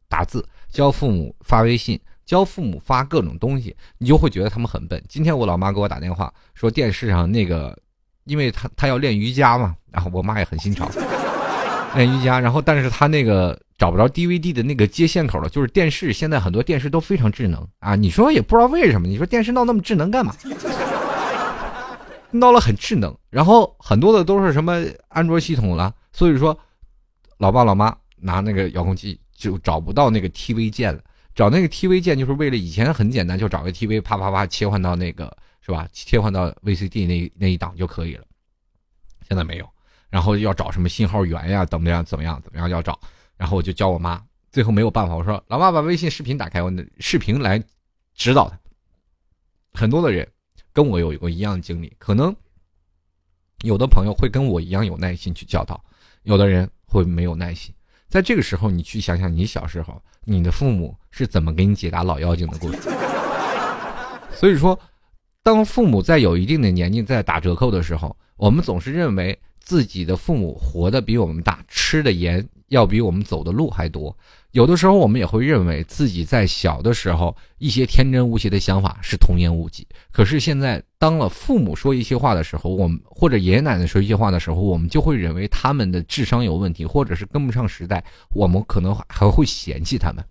[0.09, 2.01] 打字，教父母发微信。
[2.25, 5.03] 教父母发各种东西，你就会觉得他们很笨。
[5.09, 7.77] 今天我老妈给我打电话说，电视上那个，
[8.23, 10.89] 因为她她要练瑜伽嘛， 然后我妈也很新潮，
[11.97, 12.39] 练瑜伽。
[12.39, 17.97] 然后，但是她那个找不着 DVD 的那个接线口了，就是电视现在很多电视都非常智能啊。
[17.97, 20.33] 你说也不知道为什么，你说电视闹那么智能干嘛？
[22.33, 26.59] 闹了很智能，然后很多的都是什么安卓系统了，所以说，
[27.39, 31.03] 老爸老妈拿那个遥控器就找不到那个 TV 键了。
[31.35, 35.89] 找那个 TV 键就是为了以前很简单，就找个 TV 啪啪啪切换到那个是吧？
[35.93, 38.25] 切换到 VCD 那那一档就可以了。
[39.29, 39.69] 现在没有，
[40.11, 41.65] 然后要找什么信号源呀？
[41.65, 42.05] 怎么样？
[42.05, 42.41] 怎么样？
[42.43, 42.69] 怎么样？
[42.69, 42.99] 要找，
[43.37, 44.21] 然后我就教我妈。
[44.51, 47.63] 最后没有办法，我说老妈把微信视频打开，我视频来
[48.15, 48.59] 指导他。
[49.73, 50.29] 很多的人
[50.73, 52.35] 跟我有过一样的经历，可能
[53.63, 55.83] 有的朋友会跟我一样有耐心去教导，
[56.23, 57.75] 有的人会没有耐心。
[58.09, 62.79] 在这个时候，你去想想你小时候，你的父母是怎么给你解答老妖精的故事。
[64.33, 64.79] 所以说，
[65.43, 74.17] 当父母在有一定的年纪在打折扣的时候，我们总是认为自己的父母活得比我们大，吃的盐要比我们走的路还多。
[74.53, 79.87] 有的时候，我们也会认为自己在小的时候一些天真无邪的想法是童言无忌。
[80.11, 88.03] 可是现在，当了父母说一些话的时候，我们或者爷爷奶奶说一些话的时候，我们就会认为他们的智商有问题，或者是跟不上时代。
[88.31, 90.25] 我们可能还会嫌弃他们，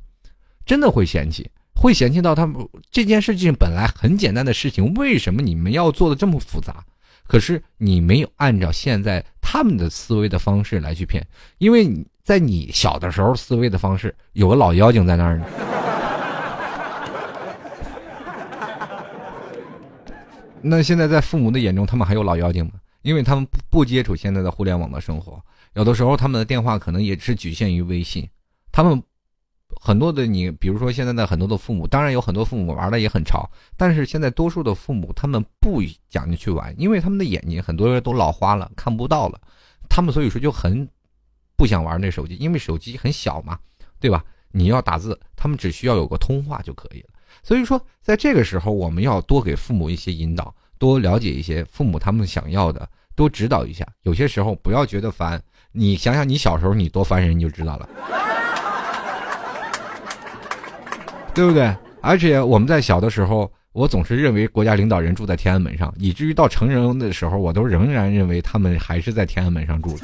[0.65, 6.84] 真的会嫌弃，会嫌弃到他们这件事情本来很简单的事情，为什么你们要做的这么复杂？
[7.25, 11.25] 可是你没有按照现在他们的思维的方式来去骗，
[11.58, 12.06] 因为你。
[12.30, 15.46] 在你小的时候思维的方式，有个老妖精在那儿呢。
[20.62, 22.74] 那现在在父母的眼中，他们还有老妖精吗？
[23.02, 25.42] 因为他们不不接触现在的互联网的生活，
[25.74, 28.30] 有的时候他们的电话可能也是局限于微信。
[28.72, 29.02] 他们
[29.82, 39.42] 很多的你，比如说现在的很多的父母，当然有很多父母玩的也很潮，但是现在多数的父母他们不讲究去玩，因为他们的眼睛很多人都老花了，看不到了，
[39.89, 40.88] 他们所以说就很。
[41.60, 43.60] 不想玩那手机，因为手机很小嘛，
[44.00, 44.24] 对吧？
[44.52, 47.10] 你要打字，他们只需要有个通话就可以了。
[47.43, 53.86] 所以说，在这个时候，我们要多给父母一些引导，多了解一些父母他们想要的，多指导一下。
[54.04, 55.41] 有些时候不要觉得烦，
[55.74, 57.89] 你想想你小时候你多烦人，你就知道了，
[61.36, 61.76] 对不对？
[62.02, 69.95] 而且我们在小的时候，我总是认为国家领导人住在天安门上，以至于到成人的时候，我都仍然认为他们还是在天安门上住。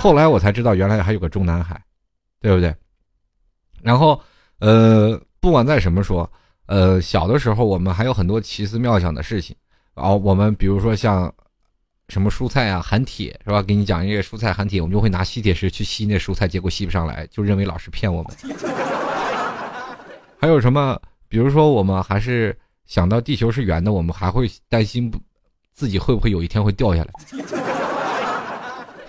[0.00, 1.78] 后来我才知道，原来还有个中南海，
[2.40, 2.74] 对不对？
[3.82, 4.18] 然后，
[4.58, 6.30] 呃，不管在什么说，
[6.64, 9.54] 呃，小的时候我们还有很多奇思妙想的事情。
[9.94, 11.30] 哦，我们比如说像
[12.08, 13.62] 什么蔬菜啊含铁是吧？
[13.62, 18.32] 给你讲一个蔬菜含铁，我们就会拿吸铁石去吸那蔬菜，结果吸不上来，就认为老师骗我们。
[20.40, 20.98] 还有什么？
[21.28, 25.12] 比如说我们还是想到地球是圆的，我们还会担心
[25.74, 27.12] 自己会不会有一天会掉下来。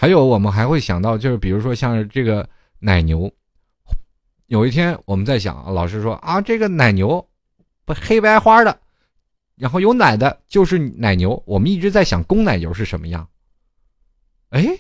[0.02, 3.32] 还有，我们还会想到，就是比如说像这个奶牛，
[4.48, 7.24] 有一天我们在想，老师说啊，这个奶牛
[7.86, 8.76] 不黑白花的，
[9.58, 11.40] 然后有奶的就是奶牛。
[11.46, 13.28] 我们一直在想公奶牛是什么样。
[14.50, 14.76] 哎，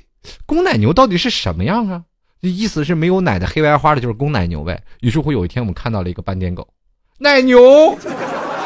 [0.48, 2.04] 公奶牛到底是什么样啊？
[2.40, 4.84] 意思是没有奶的黑白花的就是公奶牛呗。
[5.02, 6.68] 于是乎有一天我们看到了一个斑点狗，
[7.20, 7.62] 奶牛。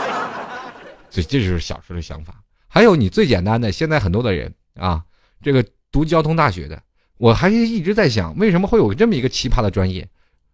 [1.11, 2.41] 所以这就是小时候的想法。
[2.65, 5.03] 还有你最简单的，现在很多的人啊，
[5.43, 5.61] 这个。
[5.91, 6.81] 读交通大学的，
[7.17, 10.07] 我还一直在想，为什么会有这么一个奇葩的专业？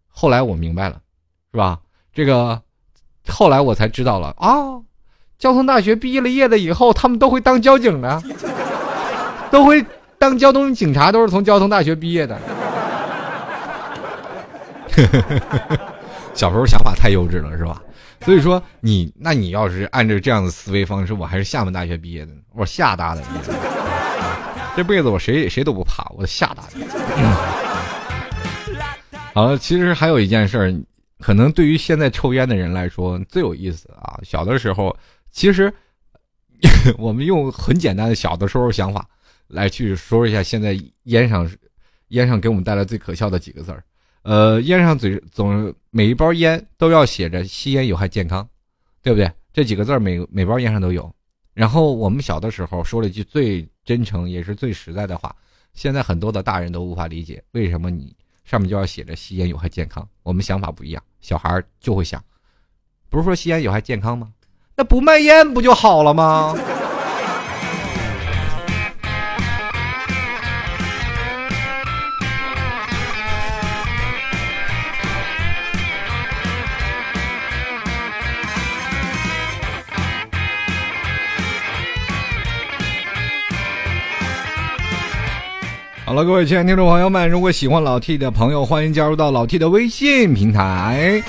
[0.08, 1.02] 后来我明白了，
[1.52, 1.80] 是吧？
[2.13, 2.62] 这个
[3.28, 4.80] 后来我才知道了啊，
[5.39, 8.22] 交通大学毕业了业了以后，他们都会当交警的，
[9.50, 9.86] 都会
[10.20, 12.38] 当交通警察，都是从交通大学毕业的。
[16.34, 17.82] 小时候想法太幼稚了，是吧？
[18.26, 23.24] 所以说你，那你要是按照这样的思维方式，我还是厦门大学毕业的，我厦大的。
[24.76, 26.86] 这辈子我谁谁都不怕，我吓大的。
[29.34, 30.74] 好了，其实还有一件事儿，
[31.20, 34.20] 可能对于现在抽烟的人来说最有意思啊。
[34.24, 34.96] 小的时候，
[35.32, 35.74] 其实
[36.98, 39.08] 我们用很简单的小的时候想法
[39.48, 41.50] 来去说一下，现在烟上
[42.10, 43.84] 烟上给我们带来最可笑的几个字儿。
[44.24, 48.48] 呃，烟上嘴总每一包烟都要写着吸烟有害健康，
[49.02, 49.32] 对不对？
[49.54, 51.14] 这几个字儿每每包烟上都有。
[51.54, 55.36] 然后我们小的时候说了一句最真诚也是最实在的话，
[55.74, 60.08] 现在很多的大人都无法理解为什么你上面就要写着吸烟有害健康。
[60.24, 62.24] 我们想法不一样，小孩就会想，
[63.10, 64.32] 不是说吸烟有害健康吗？
[64.76, 66.56] 那不卖烟不就好了吗？
[86.12, 91.24] 好了，各位亲爱的听众朋友们，如果喜欢老 T 的朋友，欢迎加入到老 T 的微信平台，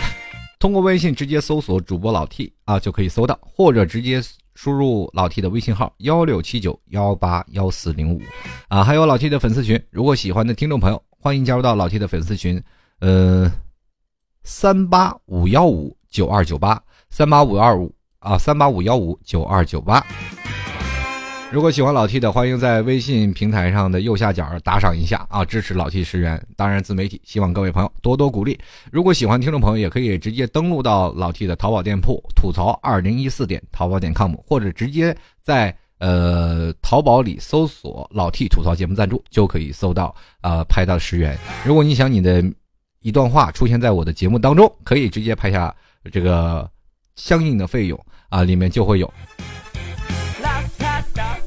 [0.58, 4.20] 通过微信直接搜索主播老 T 啊，就可以搜到，或者直接
[4.56, 8.20] 输入老 T 的微信号幺六七九幺八幺四零五
[8.66, 12.60] 啊，还有老 T 的粉丝群，如果喜欢的听众朋友，欢迎加入到老 T 的粉丝群，
[12.98, 13.48] 呃，
[14.42, 20.04] 三八五幺五九二九八三八五二五啊三八五幺五九二九八。
[21.52, 26.42] 如果喜欢老 T 的，欢迎在微信平台上的右下角打赏一下啊，支持老 T 十元。
[26.56, 28.58] 当然，自媒体希望各位朋友多多鼓励。
[28.90, 41.38] 如果喜欢听众朋友，也可以直接登录到老 T 的淘宝店铺“吐槽二零一四点淘宝点 com”，或者直接在呃淘宝里搜索“老 T 吐槽节目赞助”，就可以搜到啊拍到十元。
[41.66, 42.42] 如果你想你的
[43.00, 45.74] 一段话出现在我的节目当中，可以直接拍下
[46.10, 46.66] 这个
[47.14, 49.12] 相应的费用啊，里面就会有。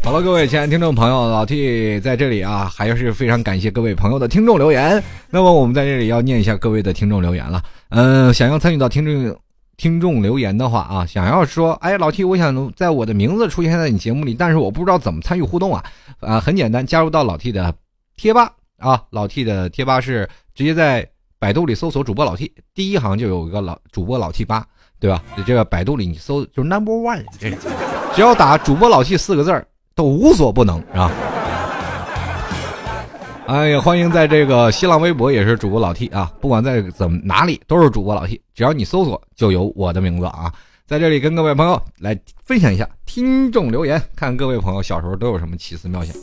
[0.06, 5.04] 好了，各位亲爱的听众朋友，老 T 在这里啊，还是非常感谢各位朋友的听众留言。
[5.32, 7.64] 那么我们在这里要念一下各位的听众留言了。
[7.90, 9.36] 嗯，想要参与到听众
[9.78, 15.84] 听众留言的话啊，想要说，哎，老 T，我想在我的名字出现在你节目里，但是我不知道怎么参与互动啊。
[16.20, 17.74] 啊，很简单，加入到老 T 的
[18.16, 21.04] 贴吧啊，老 T 的贴吧是直接在
[21.40, 24.68] 百度里搜索主播老 T，第一行就有一个老主播老 T 吧，
[25.00, 25.20] 对吧？
[25.48, 27.50] 这个百度里你搜就是 Number One，这
[28.14, 29.66] 只要打主播老 T 四个字儿。
[29.96, 31.12] 都无所不能，是吧？
[33.48, 40.52] 哎呀，欢迎在这个新浪微博也是主播老 T 啊，不管在怎么哪里都是主播老 T，只要你搜索就有我的名字啊。
[40.86, 46.14] 在这里跟各位朋友来分享一下听众留言，看各位朋友小时候都有什么奇思妙想。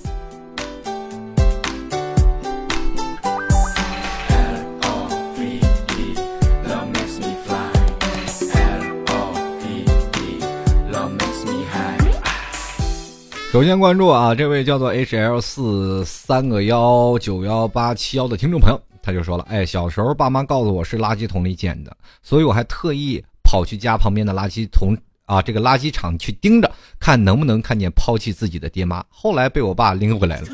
[13.53, 29.05] 首先关注啊，这位叫做 H L 四三个幺九幺八七幺的听众朋友，他就说了，哎，小时候爸妈告诉我是垃圾桶里捡的，所以我还特意跑去家旁边的垃圾桶啊，这个垃圾场去盯着，看能不能看见抛弃自己的爹妈。
[29.11, 30.47] 后来被我爸拎回来了，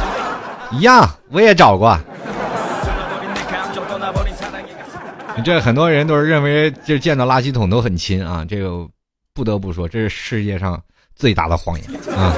[0.72, 2.00] 一样，我也找过。
[5.44, 8.88] 这很多人都是认为，就见到垃圾桶都很亲啊，这个
[9.34, 10.82] 不得不说，这是世界上。
[11.14, 12.34] 最大的谎言 啊！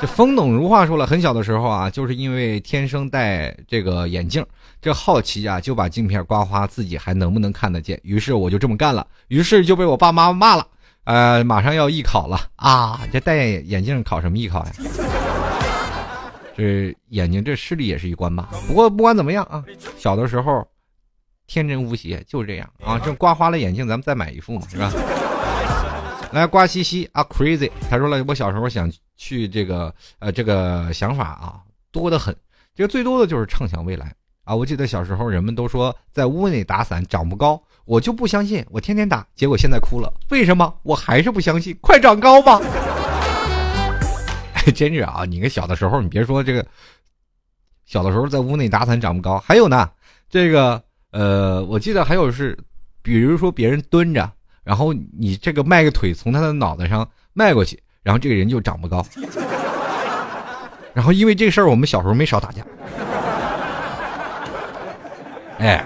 [0.00, 4.46] 这风懂如话说了，很小的时候啊，就是因为天生戴这个眼镜，
[4.80, 7.98] 这好奇啊，就把镜片刮花，自己还能不能看得见？
[8.04, 10.64] 于是我就这么干了，于是就被我爸妈骂了。
[11.02, 14.72] 呃，马上要艺考了啊，这戴眼镜考什么艺考呀？
[16.56, 18.50] 这眼睛这视力也是一关吧？
[18.68, 19.64] 不过不管怎么样啊，
[19.96, 20.64] 小的时候
[21.46, 23.00] 天真无邪，就这样啊。
[23.04, 24.92] 这刮花了眼镜，咱们再买一副嘛，是吧？
[26.32, 27.70] 来瓜西西啊，crazy！
[27.88, 31.60] 他说了，我小时候想去这个，呃，这个想法啊
[31.90, 32.34] 多得很。
[32.74, 34.14] 这个最多的就是畅想未来
[34.44, 34.54] 啊！
[34.54, 40.12] 我记得小时候人们都说在屋内打伞长不高，我就不相信，我天天打，结果现在哭了。
[40.30, 40.72] 为什么？
[40.82, 42.60] 我还是不相信，快长高吧！
[44.74, 45.24] 真是啊！
[45.24, 46.64] 你个小的时候，你别说这个，
[47.86, 49.90] 小的时候在屋内打伞长不高，还有呢，
[50.28, 52.56] 这个呃，我记得还有是，
[53.02, 54.30] 比如说别人蹲着。
[54.68, 59.02] 然后你这个迈个腿从他的脑袋上迈过去，然后这个人就长不高。
[60.92, 62.62] 然后因为这事儿，我们小时候没少打架。
[65.58, 65.82] 哎，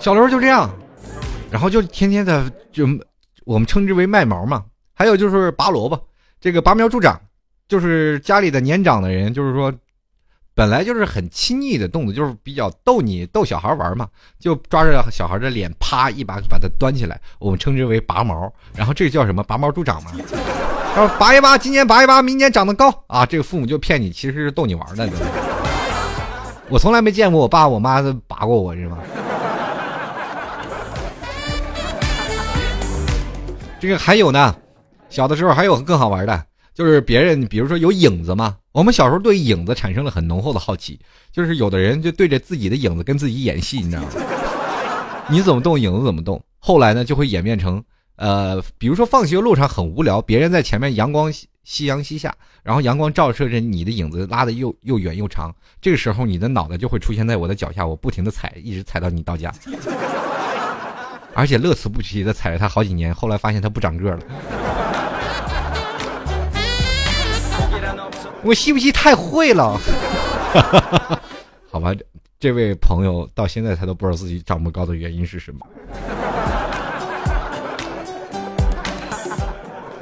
[0.00, 0.68] 小时候就这样，
[1.52, 2.84] 然后就天天的就
[3.44, 4.64] 我们称之为卖毛嘛。
[4.92, 6.08] 还有就是拔萝卜，
[6.40, 7.20] 这个拔苗助长，
[7.68, 9.72] 就是家里的年长的人，就是说。
[10.56, 14.08] 本来就是很亲昵的动作，就是比较逗你逗小孩玩嘛，
[14.40, 20.12] 就抓着小孩的脸，啪一把把他端起来，我们称之为拔毛，然后这个叫什么拔毛助长嘛，
[20.96, 25.06] 然后拔一拔，今年拔一拔，明年长得高啊，这个父母就骗你，其实是逗你玩的。
[26.70, 28.96] 我从来没见过我爸我妈拔过我，是吗？
[33.78, 34.56] 这个还有呢，
[35.10, 36.42] 小的时候还有更好玩的。
[36.72, 41.00] 就是别人，比如说有影子嘛，我们小时候对影子产生了很浓厚的好奇。
[41.32, 44.08] 就是有的人就对着自己的影子跟自己演戏，你知道吗？
[45.30, 46.38] 你怎么动，影子怎么动。
[46.58, 47.82] 后来呢，就会演变成，
[48.16, 51.32] 呃，比如说放学路上很无聊，别人在前面，阳光
[51.64, 55.50] 夕阳西下，然后阳光照射着你的影子，拉的又又远又长。
[55.80, 59.50] 这个时候，你的脑袋就会出现在我的脚下，我不停的踩，一直踩到你到家，
[61.32, 63.14] 而且乐此不疲的踩了他好几年。
[63.14, 64.18] 后来发现他不长个了。
[68.46, 69.76] 我吸不吸太会了，
[71.68, 71.92] 好吧，
[72.38, 75.66] 这位朋友到现在他都不知道自己长不高的原因是什么。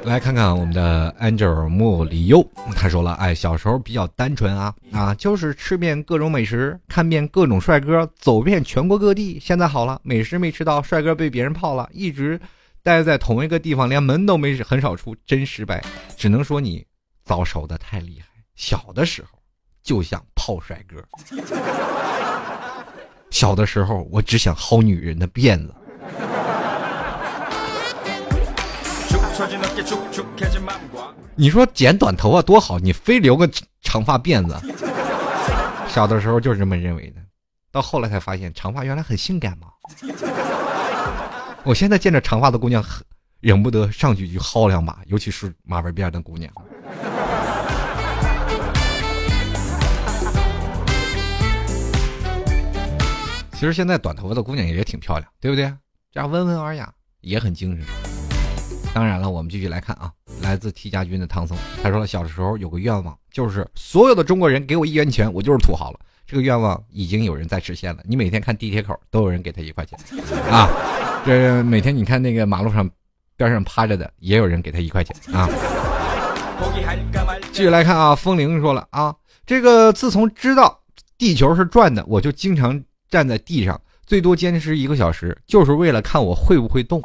[0.05, 9.39] 来看看我们的 Angel 莫里优，他说了，哎，小时候比较单纯啊啊，就是吃遍各种美食，看遍各种帅哥，走遍全国各地。
[9.41, 12.39] 现在好了，美食没吃到，帅哥被别人泡了，一直
[12.83, 15.83] 待在同一个地方，连门都没很少出，真失败。
[16.15, 16.85] 只能说你
[17.23, 18.34] 早熟的太厉害。
[18.55, 19.37] 小的时候
[19.83, 21.03] 就想泡帅哥，
[23.29, 25.73] 小的时候我只想薅女人的辫子。
[31.35, 33.49] 你说剪短头发多好，你非留个
[33.81, 34.55] 长发辫子。
[35.89, 37.21] 小的时候就是这么认为的，
[37.71, 39.67] 到后来才发现长发原来很性感嘛。
[41.63, 42.83] 我现在见着长发的姑娘，
[43.41, 46.49] 忍不得上去就薅两把，尤其是马尾辫的姑娘。
[53.57, 55.71] 其实现在短头发的姑娘也挺漂亮，对不对？
[56.11, 56.91] 这样温文尔雅，
[57.21, 57.85] 也很精神。
[58.93, 65.99] 当然了，我们继续来看啊，来自 T 家军的唐僧，他说，小时候有个愿望，就是所有的中国人给我一元钱，我就是土豪了。
[66.27, 69.97] 这个愿望已经有人在实现了，你每天看地铁口都有人给他一块钱，
[70.51, 70.69] 啊，
[71.25, 72.89] 这每天你看那个马路上
[73.37, 75.49] 边上趴着的，也有人给他一块钱啊。
[77.53, 80.81] 继续来看啊，风铃说了啊，这个自从知道
[81.17, 87.01] 地球是转的，我就经常站在地上，最多坚持一个小时，就是为了看我会不会动。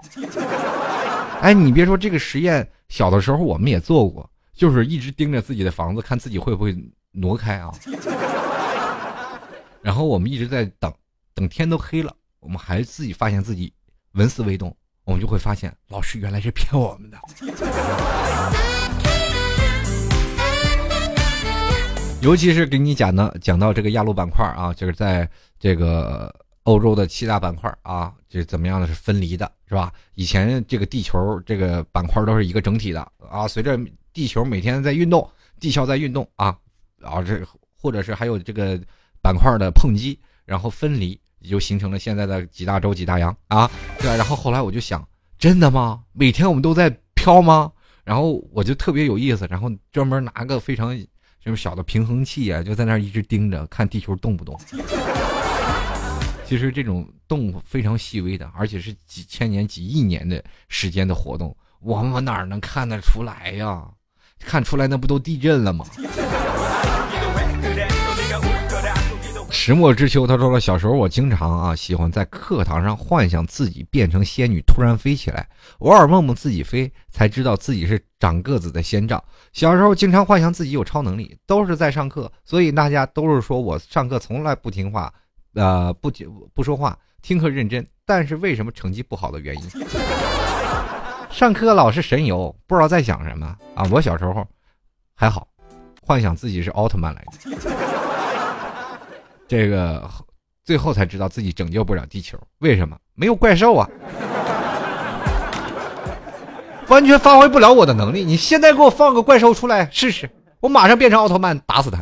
[1.41, 6.77] 哎，你别说这个实验，小的时候我们也做过，就是一直盯着自己的房子，看自己会不会
[7.13, 7.73] 挪开啊。
[9.83, 10.93] 然后我们一直在等，
[11.35, 13.73] 等天都黑了，我们还自己发现自己
[14.13, 17.19] 纹丝未动，我们就会发现老师原来是骗我们的。
[22.21, 25.27] 尤其是给你讲的讲到这个亚陆板块啊，就是在
[25.61, 26.35] 这个。
[26.65, 29.91] 欧洲的七大板块啊，这怎么样的是分离的，是吧？
[30.15, 33.01] 以前这个地球这个板块都是一个整体的
[33.31, 33.81] 啊，随着
[34.13, 36.57] 地球每天在运动，地壳在运动啊，
[36.99, 37.41] 然后这
[37.81, 38.79] 或者是还有这个
[39.23, 43.69] 板块的碰击，然后分离，也就形成了现在的几大洲几大洋啊。
[43.99, 45.05] 对，然后后来我就想，
[45.39, 46.05] 真的吗？
[46.13, 47.73] 每天我们都在飘吗？
[48.05, 50.97] 然后我就特别有意思，然后专门拿个非常
[51.43, 54.61] 什么小的平衡器啊，就在那儿一直盯着看地球动不动。
[56.51, 63.89] 其实这种动物非常细微的，而且是几千年、几亿年的时间的活动，我们哪能看得出来呀？
[64.41, 65.87] 看出来那不都地震了吗？
[69.49, 75.49] 石墨之秋他说了，小时候我经常啊喜欢在课堂上幻想自己变成仙女突然飞起来，
[75.79, 79.25] 偶尔梦梦自己飞，才知道自己是长个子的先兆。
[79.53, 85.15] 小时候经常幻想自己有超能力，都是在上课，所以大家都是说我上课从来不听话。
[85.55, 86.11] 呃，不
[86.55, 89.63] 不说话，听课认真，但是为什么成绩不好的原因？
[91.31, 93.87] 上课老是神游，不知道在想什么啊！
[93.91, 94.47] 我小时候
[95.15, 95.47] 还好，
[96.03, 97.51] 幻想自己是奥特曼来着，
[99.47, 100.11] 这个
[100.65, 102.97] 最后才知道自己拯救不了地球，为什么？
[103.15, 103.89] 没有怪兽啊，
[106.89, 108.25] 完全发挥不了我的能力。
[108.25, 110.29] 你现在给我放个怪兽出来试试，
[110.59, 112.01] 我马上变成奥特曼打死他。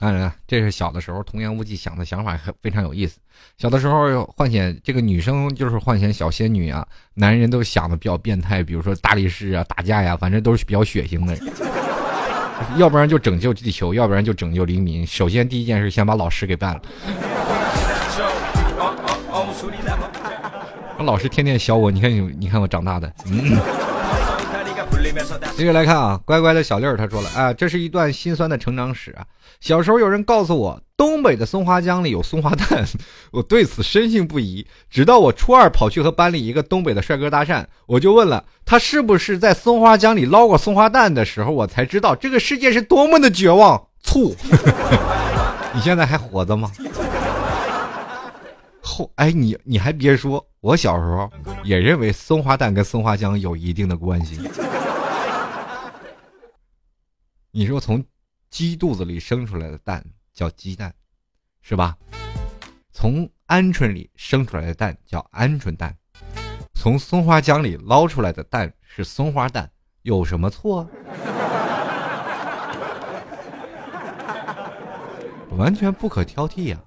[0.00, 3.18] 当然了，这是小的时候童言无忌想的想法，非常有意思。
[3.56, 11.36] 小的时候幻想这个女生就是幻想小仙女啊，男人都想的比较变态，比如说大力士啊、打架呀，反正都是比较血腥的。
[12.76, 15.06] 要不然就拯救地球，要不然就拯救黎民。
[15.06, 16.82] 首先第一件事，先把老师给办了。
[21.00, 23.12] 老师天天削我，你看你，你看我长大的。
[23.26, 23.56] 嗯。
[25.56, 29.24] 继续来看啊，乖乖的小六他说了啊，这是一段心酸的成长史啊。
[29.60, 32.86] 小时候有人告诉我，东北的松花江里有松花蛋，
[33.32, 34.64] 我对此深信不疑。
[34.88, 43.82] 直到我初二跑去和班里一个东北的帅哥搭讪，我就问了他是不是在松花江里捞过松花蛋的时候，我才知道这个世界是多么的绝望。
[44.00, 44.34] 醋，
[45.74, 46.70] 你现在还活着吗？
[48.80, 51.28] 后哎，你你还别说，我小时候
[51.64, 54.38] 也认为松花蛋跟松花江有一定的关系。
[57.50, 58.04] 你说从
[58.50, 60.94] 鸡肚子里生出来的蛋叫鸡蛋，
[61.62, 61.96] 是吧？
[62.92, 65.96] 从鹌鹑里生出来的蛋叫鹌鹑蛋，
[66.74, 69.70] 从松花江里捞出来的蛋是松花蛋，
[70.02, 70.86] 有什么错？
[75.56, 76.78] 完全不可挑剔呀！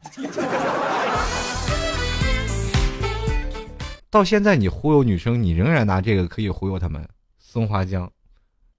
[4.12, 7.10] 到现在你忽悠女生，你仍然拿这个可以忽悠她们。
[7.40, 8.12] 松花江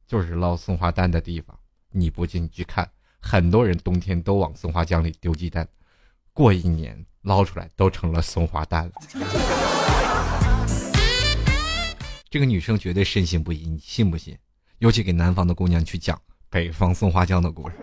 [0.06, 1.58] 就是捞松花蛋的地方。
[1.92, 2.90] 你不进去看，
[3.20, 5.68] 很多人冬天都往松花江里丢鸡蛋，
[6.32, 8.90] 过一年捞出来都成了松花蛋。
[12.30, 14.36] 这个女生绝对深信不疑，你信不信？
[14.78, 16.18] 尤其给南方的姑娘去讲
[16.48, 17.76] 北方松花江的故事，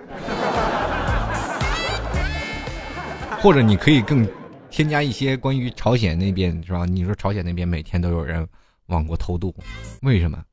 [3.39, 4.27] 或者你可以更
[4.71, 6.85] 添加一些关于朝鲜那边是吧？
[6.85, 8.45] 你说朝鲜那边每天都有人
[8.87, 9.55] 往过偷渡，
[10.01, 10.43] 为什么？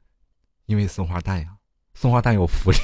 [0.67, 1.56] 因为松花蛋呀。
[1.99, 2.79] 松花蛋有福利，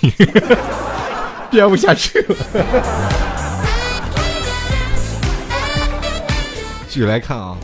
[1.50, 2.34] 编不下去了。
[6.88, 7.54] 继续来看啊，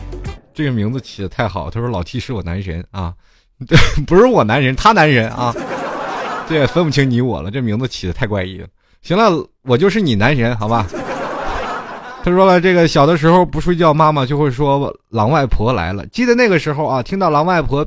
[0.53, 1.71] 这个名字起的太好。
[1.71, 3.15] 他说老 T 是我男神啊，
[4.05, 5.51] 不是我男人，他男人啊，
[6.47, 7.49] 这也分不清你我了。
[7.49, 8.67] 这名字起的太怪异了。
[9.01, 10.85] 行了，我就是你男神，好吧？
[12.23, 16.05] 他说了，这个小的时候不睡觉，妈妈就会说狼外婆来了。
[16.07, 17.83] 记得那个时候啊，听到狼外婆，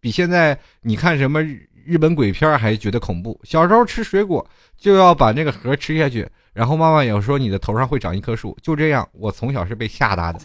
[0.00, 1.42] 比现在你看什么
[1.84, 3.38] 日本鬼片还觉得恐怖。
[3.44, 4.44] 小时候吃水果
[4.76, 8.56] 就要把那个核吃下去，然后妈妈有时候你的头上会长一棵树。
[8.62, 10.40] 就这样，我从小是被吓大的。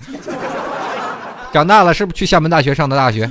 [1.52, 3.30] 长大了是不是去厦门大学上的大学？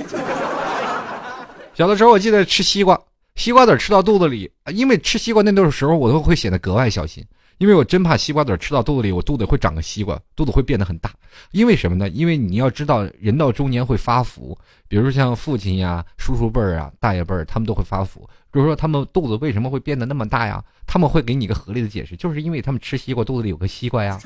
[1.74, 2.98] 小的时候我记得吃西瓜，
[3.36, 7.24] 西瓜籽吃到肚子里，因为吃西瓜那段时候我都会显得格外小心。
[7.58, 11.10] 因为我真怕西瓜籽吃到肚子里，我肚子会长个西瓜，肚子会变得很大。
[11.50, 12.08] 因为什么呢？
[12.08, 14.56] 因为你要知道，人到中年会发福，
[14.88, 18.28] 比如像父亲呀、叔叔辈儿啊、大爷辈儿，他们都会发福。
[18.50, 20.62] 比如说他们肚子为什么会变得那么大呀？
[20.86, 24.18] 他们会给你一个合理的解释，就是因为他们吃西瓜，肚子里有个西瓜呀。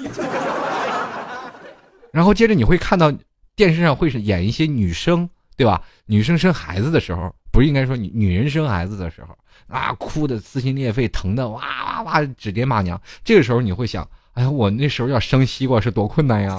[2.12, 3.12] 然后接着你会看到
[3.56, 5.82] 电视上会是演一些女生，对吧？
[6.06, 9.36] 女生生孩子的时候，不是应该说女女人生孩子的时候。
[9.68, 13.00] 啊，哭的撕心裂肺，疼的哇哇哇，指爹骂娘。
[13.24, 16.58] 这个时候你会想，哎呀，我那时候要生西瓜是多困难呀！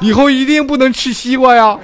[0.00, 1.78] 以后一定不能吃西瓜呀！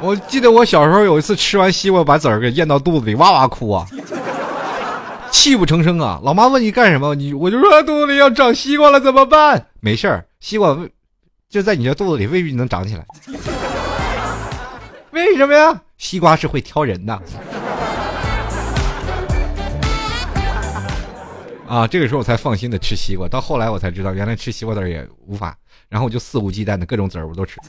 [0.00, 3.86] 我记得我小时候有一次吃完西瓜，把籽儿给咽到肚子里，哇哇哭啊，
[5.30, 6.18] 泣不成声啊！
[6.22, 9.66] 老妈问你干什么，你我就说肚子里要长西瓜了，怎么办？
[9.80, 10.76] 没事儿，西瓜
[11.48, 13.04] 就在你的肚子里，未必能长起来。
[15.10, 15.80] 为什么呀？
[15.98, 17.22] 西瓜是会挑人的。
[21.68, 23.28] 啊，这个时候我才放心的吃西瓜。
[23.28, 25.56] 到后来我才知道，原来吃西瓜籽也无法。
[25.88, 27.60] 然后我就肆无忌惮的各种籽儿我都吃。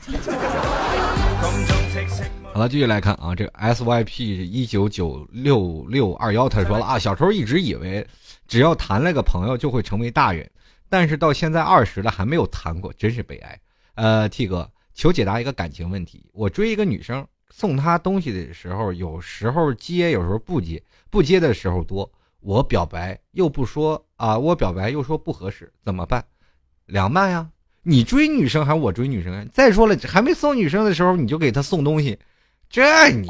[2.54, 8.06] 好了，继续来看啊，这个 S Y P 一九九六六二幺他说了啊，小时候一直以为
[8.48, 10.50] 只要谈了个朋友就会成为大人，
[10.90, 13.60] 但是到现在二十了还没有谈过，真是悲哀。
[13.96, 17.26] 呃，T 哥，求解答一个感情问题，我追一个女生。
[17.50, 22.12] 送他东西的时候，有时候接，有时候不接，不接的时候多。
[22.40, 26.24] 我表白又不说啊，我表白又说不合适，怎么办？
[26.86, 27.50] 两办呀，
[27.84, 29.46] 你追女生还是我追女生啊？
[29.52, 32.18] 再说了，还没送女生的时候你就给她送东西，
[32.70, 33.30] 这你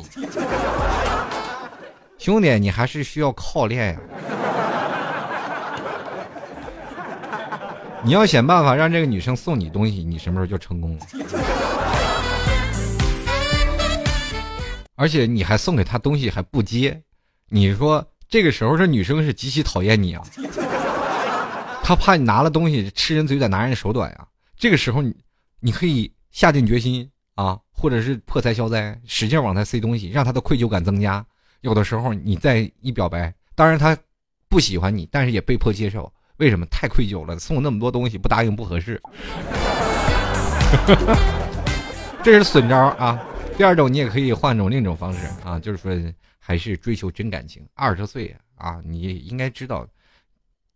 [2.20, 4.00] 兄弟，你还是需要靠练呀。
[8.04, 11.06] 你要想办法让这个女生送你东西，你什么时候就成功了？
[14.96, 17.02] 而且你还送给她东西还不接，
[17.50, 20.22] 你说这个时候这女生是极其讨厌你啊？
[21.84, 24.28] 她怕你拿了东西吃人嘴短拿人手短呀。
[24.58, 25.16] 这个时候你
[25.62, 31.26] 你可以下定决心啊，或者是破财消灾，使劲往她塞东西，让她的愧疚感增加。
[31.62, 33.98] 有的时候你再一表白，当然她
[34.50, 36.12] 不喜欢你，但是也被迫接受。
[36.38, 36.66] 为什么？
[36.68, 39.02] 太愧疚了，送那么多东西不答应不合适。
[42.22, 43.20] 这是损招啊。
[43.58, 45.92] 第二种，你也可以换种另一种方式啊，就是说
[46.48, 47.68] 还是追求真感情。
[47.74, 49.86] 二十岁啊，你应该知道，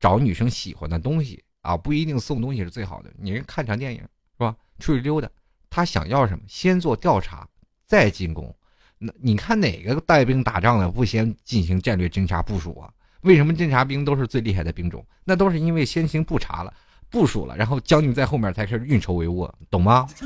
[0.01, 3.09] 找女生喜欢的东西啊，不一定送东西是最好的。
[3.17, 4.09] 你看场电影是
[4.39, 4.53] 吧？
[4.80, 5.30] 出去溜达，
[5.69, 7.47] 她想要什么，先做调查，
[7.86, 8.53] 再进攻。
[8.97, 12.91] 那你看哪个带兵打仗的不先进行战略侦察部署啊？
[13.22, 15.05] 为什么侦察兵都是最厉害的兵种？
[15.24, 16.74] 那都是因为先行布查了、
[17.09, 20.05] 部署了，然后将军在后面才开始运筹帷幄，懂吗？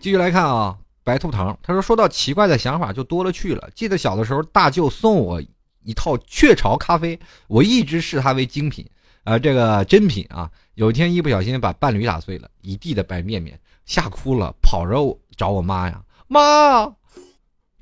[0.00, 3.68] 继续来看啊，白兔糖他说：“说到奇怪的想法就多了去了。
[3.74, 5.38] 记得小的时候，大舅送我
[5.82, 8.88] 一套雀巢咖啡，我一直视它为精品，
[9.22, 10.50] 啊，这个珍品啊。
[10.76, 16.90] 有一天一不小心把伴侣打碎了，一地的白面面，吓哭了，跑着找我妈呀，妈，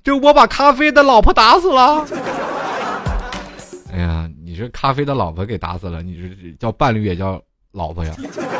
[0.02, 2.04] 这我把咖啡的老婆打死了。
[3.92, 8.12] 哎呀，你这咖啡的老婆给打死了，你这叫伴侣也叫老婆呀？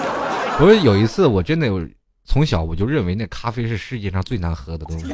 [0.56, 1.84] 不是有一次我真的有。”
[2.24, 5.06] 从小我就认为那咖啡是世界上最难喝的东西。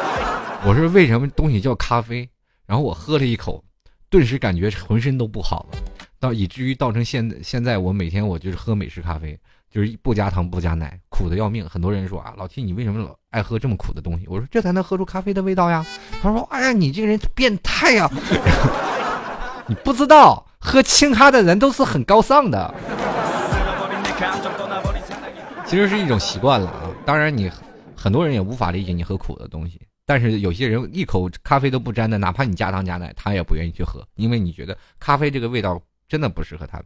[0.66, 2.28] 我说为什么东西叫咖啡？
[2.66, 3.64] 然后我喝了一口，
[4.08, 5.78] 顿时感觉浑身都不好了，
[6.18, 9.38] 到以至于造成现现在我每天我就是喝美式咖啡，
[9.70, 11.66] 就是不加糖不加奶，苦的要命。
[11.68, 14.26] 很多人说啊，老 T 你为什么老爱喝这么苦的东西？
[14.28, 15.84] 我说这才能喝出咖啡的味道呀。
[16.22, 18.10] 他说哎呀你这个人变态呀，
[19.66, 22.74] 你不知道喝清咖的人都是很高尚的。
[25.70, 27.48] 其实是一种习惯了啊，当然你
[27.94, 36.82] 很多人也无法理解你喝苦的东西，但是有些人一口咖啡都不沾的，哪怕你加糖加奶，他也不愿意去喝，因为你觉得咖啡这个味道真的不适合他。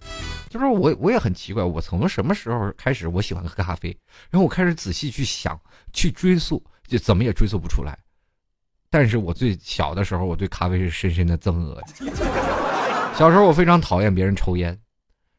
[0.50, 3.88] 就是我我也很奇怪，我从什么时候开始我喜欢喝咖啡，
[4.28, 5.58] 然后我开始仔细去想
[5.94, 7.98] 去追溯，就怎么也追溯不出来。
[8.90, 11.82] 但是我最小的时候，我对咖啡是深深的憎恶。
[13.16, 14.78] 小时候我非常讨厌别人抽烟。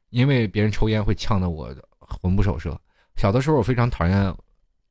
[0.10, 2.76] 因为别人抽烟会呛得我魂不守舍。
[3.16, 4.36] 小的时候我非常讨厌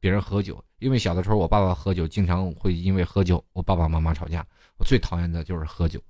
[0.00, 4.44] 别人喝酒，因为小的时候我爸爸喝酒，经常会因为喝酒我爸爸妈妈吵架。
[4.76, 6.00] 我最讨厌的就是喝酒。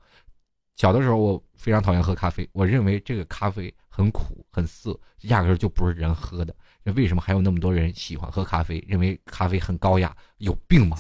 [0.77, 6.55] 小的时候我非常讨厌喝咖啡，我认为这个咖啡很苦很涩，压根就不是人喝的。
[6.83, 8.85] 那为什么还有那么多人喜欢喝咖啡？
[8.89, 10.97] 认为咖啡很高雅，有病吗？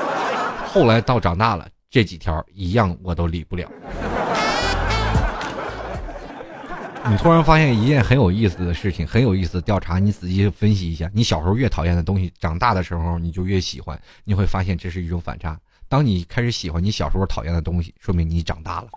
[0.68, 3.70] 后来到长大了，这几条一样我都理不了。
[7.10, 15.58] 你突然发现一件很有意思的事情，很有意思的调查，你仔细分析一下，你小时候越讨厌的东西，长大的时候你就越喜欢，你会发现这是一种反差。
[15.88, 18.88] 当你开始喜欢你小时候讨厌的东西，说明你长大了。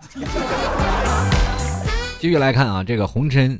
[2.20, 3.58] 继续来看啊，这个红尘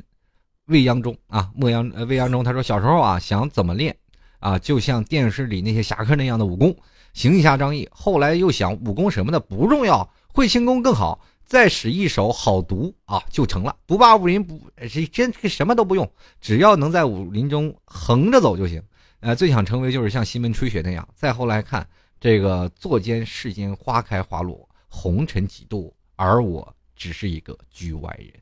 [0.67, 3.95] 未央中啊，未央呃未央中，他说小时候啊想怎么练
[4.39, 6.75] 啊，就像电视里那些侠客那样的武功，
[7.13, 7.89] 行侠仗义。
[7.91, 11.19] 后来又想武功什么的不重要，会轻功更好。
[11.53, 13.75] 再使一手好毒啊，就成了。
[13.85, 18.81] 毒霸武林不是真什么都不用，只要能在武林中横着走就行。
[19.19, 21.07] 呃，最想成为就是像西门吹雪那样。
[21.13, 21.87] 再后来看
[22.19, 28.33] 这个作间世间花开花落，红尘几度，而我只是一个局外人。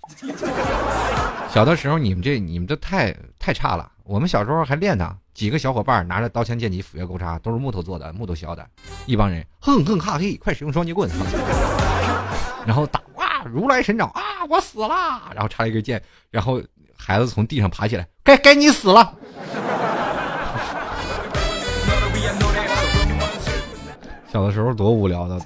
[1.51, 3.91] 小的时候你们这你们这太太差了。
[4.05, 8.65] 我们小时候还练呢，几个小伙伴拿着刀枪剑戟斧钺钩叉，都是木头做的，木头削的。
[9.05, 11.09] 一帮人哼哼哈嘿，快使用双截棍。
[12.65, 14.21] 然后打哇，如来神掌啊！
[14.49, 16.61] 我死了，然后插一根剑，然后
[16.95, 19.13] 孩子从地上爬起来，该该你死了。
[24.31, 25.39] 小的时候多无聊的，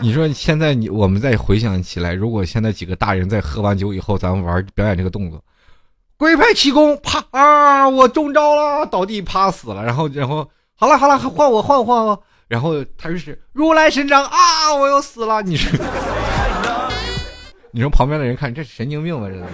[0.00, 5.42] 你说现在你我们再回想起来，如果现在几个大人在喝完酒以后，咱们玩表演这个动作，
[6.16, 12.22] 龟派气功，啪啊，我中招了，倒地趴死了，然后然后好了好了，换我换我换我。
[12.50, 14.74] 然后他就是如来神掌啊！
[14.74, 15.40] 我又死了。
[15.40, 15.78] 你说，
[17.70, 19.28] 你说旁边的人看这是神经病吧？
[19.28, 19.44] 这是。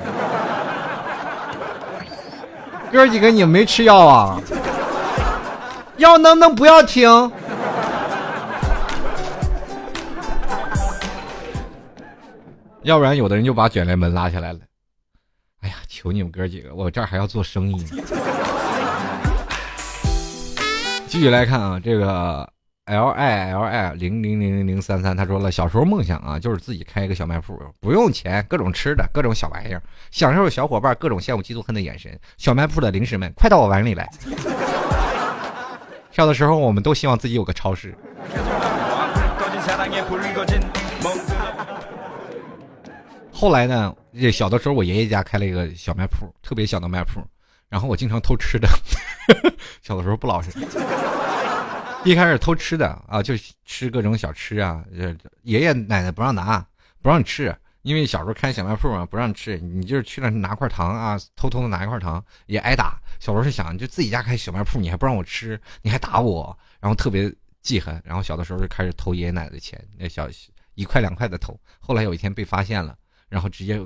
[2.90, 4.40] 哥几个，你们没吃药啊？
[5.98, 7.06] 药能不能不要停？
[12.80, 14.60] 要不然有的人就把卷帘门拉下来了。
[15.60, 18.02] 哎呀，求你们哥几个，我这还要做生意呢。
[21.06, 22.50] 继续来看啊，这个。
[22.86, 29.82] L i l i 零零零零零三三，他说了，小时候梦想啊，就是自己开一个小卖铺，不用钱，各种吃的，各种小玩意儿，
[30.12, 32.16] 享受小伙伴各种羡慕嫉妒恨的眼神。
[32.38, 34.08] 小卖铺的零食们，快到我碗里来。
[36.12, 37.92] 小的时候，我们都希望自己有个超市。
[43.32, 43.92] 后来呢，
[44.32, 47.20] 小的时候，我爷爷家开了一个小卖铺，特别小的卖铺，
[47.68, 48.68] 然后我经常偷吃的。
[49.82, 50.50] 小的时候不老实。
[52.06, 53.34] 一开始偷吃的啊，就
[53.64, 54.84] 吃各种小吃啊，
[55.42, 56.64] 爷爷奶奶不让拿，
[57.02, 57.52] 不让吃，
[57.82, 59.58] 因为小时候开小卖铺嘛，不让吃。
[59.58, 62.96] 你就是去了拿块糖啊，偷偷的拿一块糖也挨打。
[63.18, 67.28] 小时候是想，就自己家开小卖铺，你还不让我吃，你还打我，然后特别
[67.60, 68.00] 记恨。
[68.04, 70.28] 然后小的时候就开始偷爷爷奶奶的钱，那小
[70.76, 71.58] 一块两块的偷。
[71.80, 72.96] 后来有一天被发现了，
[73.28, 73.84] 然后直接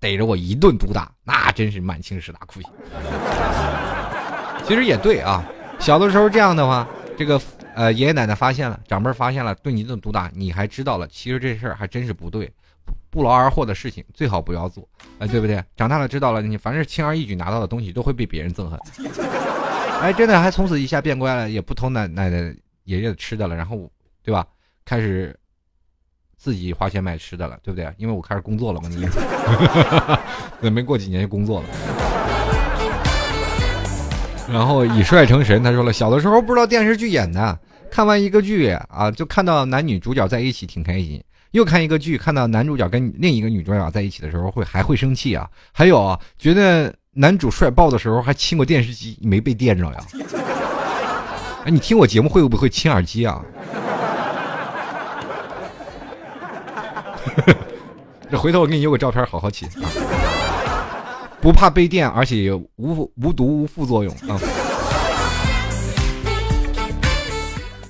[0.00, 2.68] 逮着我一顿毒打，那真是满清十大酷刑。
[4.66, 5.44] 其实也对啊，
[5.78, 6.84] 小的时候这样的话。
[7.16, 7.40] 这个
[7.74, 12.52] 呃，爷爷奶奶发现了，长辈发现了，对你这种毒打，你还知道了，其实这事儿还真是不对，
[13.10, 14.86] 不劳而获的事情最好不要做，
[15.18, 15.62] 哎，对不对？
[15.76, 18.78] 长大了知道了，你凡是轻而易举拿到的东西，都会被别人憎恨。
[20.02, 22.54] 哎，真的还从此一下变乖了，也不偷奶奶奶
[22.84, 23.90] 爷爷的吃的了，然后
[24.22, 24.46] 对吧？
[24.84, 25.34] 开始
[26.36, 27.90] 自己花钱买吃的了，对不对？
[27.96, 29.08] 因为我开始工作了嘛，你
[30.60, 31.66] 那 没过几年就工作了。
[34.52, 37.58] 然后以帅成神，他说了，小的时候不知道电视剧演的，
[37.90, 41.20] 看完一个剧啊，就看到男女主角在一起挺开心；
[41.50, 45.48] 又看一个剧，看到男主角跟另一个女主角在一起的时候，会还会生气啊。
[45.72, 49.98] 还有啊，觉得男主帅爆的时候还亲过电视机，没被电着呀？
[51.64, 53.42] 哎，你听我节目会不会亲耳机啊？
[58.30, 60.15] 这回头我给你邮个照片，好好亲啊。
[61.46, 64.36] 不怕被电，而且无无毒无副作用啊！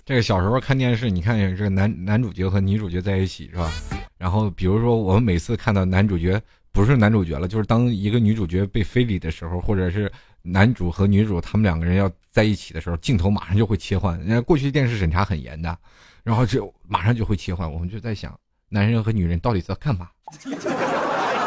[0.05, 3.73] 这个小时候看电视，你看这个男男主角和女主角在一起是吧？
[4.19, 6.39] 然后比如说我们每次看到男主角
[6.71, 14.19] 不是男主角了，就是当一个女主角被非礼的时候，或者是男主和女主他们两个人要在一起的时候，镜头马上就会切换。
[14.19, 15.75] 人家过去电视审查很严的，
[16.23, 17.73] 然后就马上就会切换。
[17.73, 18.39] 我们就在想，
[18.69, 20.11] 男人和女人到底在干嘛？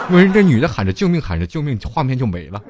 [0.09, 2.61] 因为这女的喊着救命，喊着救命，画面就没了。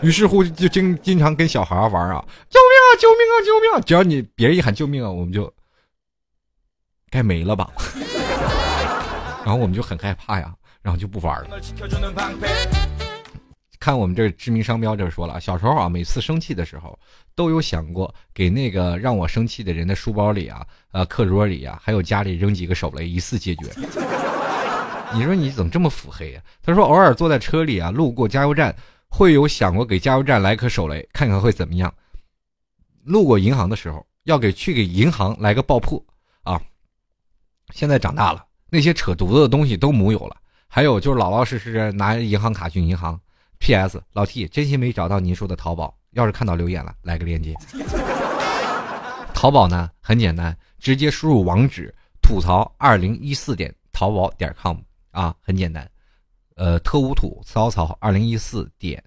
[0.00, 3.70] 于是乎就经经常跟小孩玩啊，救命啊，救命啊，救命！
[3.72, 3.80] 啊！
[3.84, 5.52] 只要你别人一喊救命啊，我们就
[7.10, 7.68] 该没了吧。
[9.44, 11.60] 然后我们就很害怕呀，然后就不玩了。
[13.80, 16.96] 看我们这知名商标这说了，小时候啊，每次生气的时候，
[17.34, 23.72] 都有想过给那个让我生气的人的书包里啊、呃课桌里啊，还有家里扔几个手雷，一次解决。
[25.14, 26.42] 你说你怎么这么腹黑呀？
[26.62, 28.76] 他说偶尔坐在车里啊，路过加油站，
[29.08, 31.92] 会有想过给加油站来颗手雷，看看会怎么样。
[33.02, 36.00] 路过银行的时候，要给去给银行来个爆破
[36.42, 36.60] 啊。
[37.72, 40.36] 现在长大了，那些扯犊子的东西都木有了，
[40.68, 43.18] 还有就是老老实实拿银行卡去银行。
[43.60, 44.02] P.S.
[44.14, 47.54] 老 T 真心没找到您说的淘宝，要是看到留言了，来个链接。
[49.34, 54.78] 淘宝呢很简单，直接输入网址吐槽二零一四点淘宝点 com
[55.10, 55.88] 啊，很简单。
[56.56, 59.02] 呃，特无土槽槽二零一四点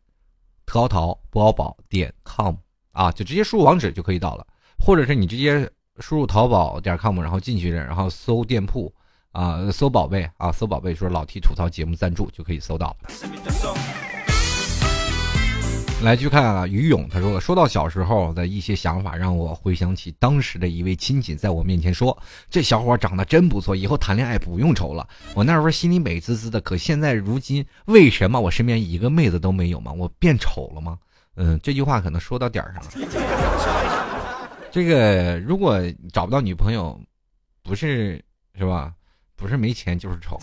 [0.66, 2.56] 淘淘淘宝点 com
[2.94, 4.46] 啊，就直接输入网址就可以到了，
[4.80, 8.94] 或者是你直接输入淘宝点 com，然后进去，然后搜店铺
[9.32, 14.03] 啊，搜宝贝啊，搜宝贝说老 T 吐槽节目赞助就可以搜到了。
[16.04, 22.16] 来去看啊，于勇他说了，说到小时候的一些想法，让我回想起当时的一位亲戚在我面前说
[22.52, 26.60] ：“这小伙长得真不错，以后谈恋爱不用愁了。”我那时候心里美滋滋的。
[26.60, 29.94] 可现在如今，为什么我身边一个妹子都没有吗？
[29.94, 31.00] 我变丑了吗？
[31.36, 32.90] 嗯，这句话可能说到点儿上了。
[34.70, 35.80] 这个如果
[36.12, 37.00] 找不到女朋友，
[37.64, 38.22] 不是
[38.58, 38.92] 是吧？
[39.38, 40.38] 不是没钱就是丑。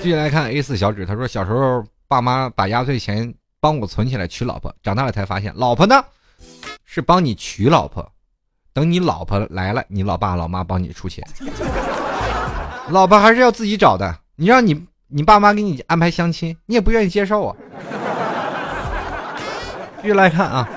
[0.00, 3.32] 继续来看 A 四小指，他说小时候爸妈把压岁钱。
[3.66, 6.00] 帮我存起来娶老婆，长大了才发现，老婆呢
[6.84, 8.12] 是帮你娶老婆，
[8.72, 11.26] 等你老婆来了，你老爸老妈帮你出钱，
[12.90, 14.16] 老婆还是要自己找的。
[14.36, 17.56] 你让你你爸妈给你安排相亲，你也不愿意接受啊。
[20.00, 20.68] 继续来看啊，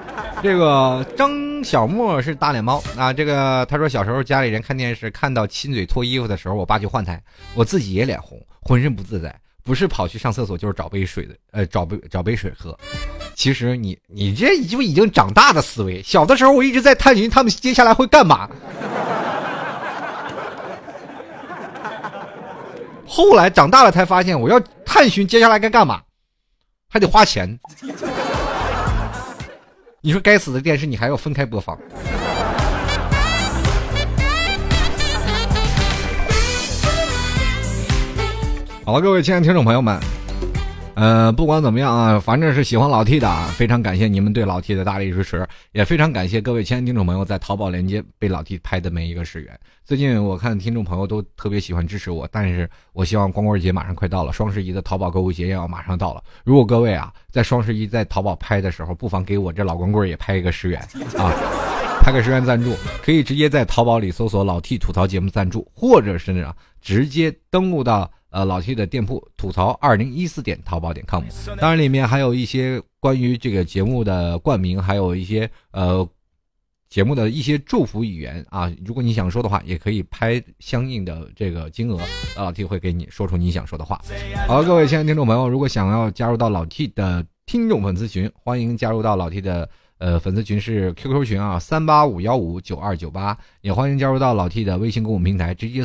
[0.41, 7.21] 这个张小莫是大脸猫啊，这个他说小时候家里人看电视看到亲嘴脱衣服的时候，我爸就换台，
[7.53, 9.39] 我自己也脸红，浑身不自在。
[9.63, 12.77] 不是跑去上厕所，就是找杯水的，呃，找杯找杯水喝。
[13.35, 16.03] 其实你你这就已经长大的思维。
[16.03, 18.49] 小的时候我一直在探寻他们接下来会干嘛，
[23.07, 26.01] 后来长大了才发现，我要探寻接下来该干嘛，
[26.89, 27.59] 还得花钱。
[30.01, 31.77] 你说该死的电视，你还要分开播放。
[38.89, 39.99] 好了，各位亲爱的听众朋友们，
[40.95, 49.59] 呃，不管怎么样啊，反正是喜欢老 T 的，非常感谢你们对老 T 的大力支持，也非常感谢各位亲爱的听众朋友在淘宝链接被老 T 拍的每一个十元。
[49.85, 56.23] 最近我看听众朋友都特别喜欢支持我，但是我希望光棍节马上快到了，双十一的淘宝购物节也要马上到了。
[56.43, 60.81] 如果各位啊在双十一在淘宝拍的时候，不妨给我这老光棍也拍一个十元
[61.15, 61.29] 啊，
[62.01, 68.09] 拍个十元赞助，可以直接在淘宝里搜索老 T 吐槽节目赞助，或者是呢直接登录到。
[68.31, 71.23] 呃，老 T 的店铺吐槽二零一四点淘宝点 com，
[71.59, 76.07] 当然里面还有一些关于这个节目的冠名，还有一些呃
[76.89, 78.71] 节目的一些祝福语言啊。
[78.85, 81.99] 如果你想说的话，也可以拍相应的这个金额，
[82.35, 83.99] 老 T 会给你说出你想说的话。
[84.47, 89.67] 好，各位亲爱的听众朋友，如果想要加入到老 T 的听众粉丝群，欢迎加入到老 T 的
[89.97, 95.83] 呃粉丝群是 QQ 群啊，三八五幺五九二九八，也欢迎加入到老 T 的微信公众平台，直接。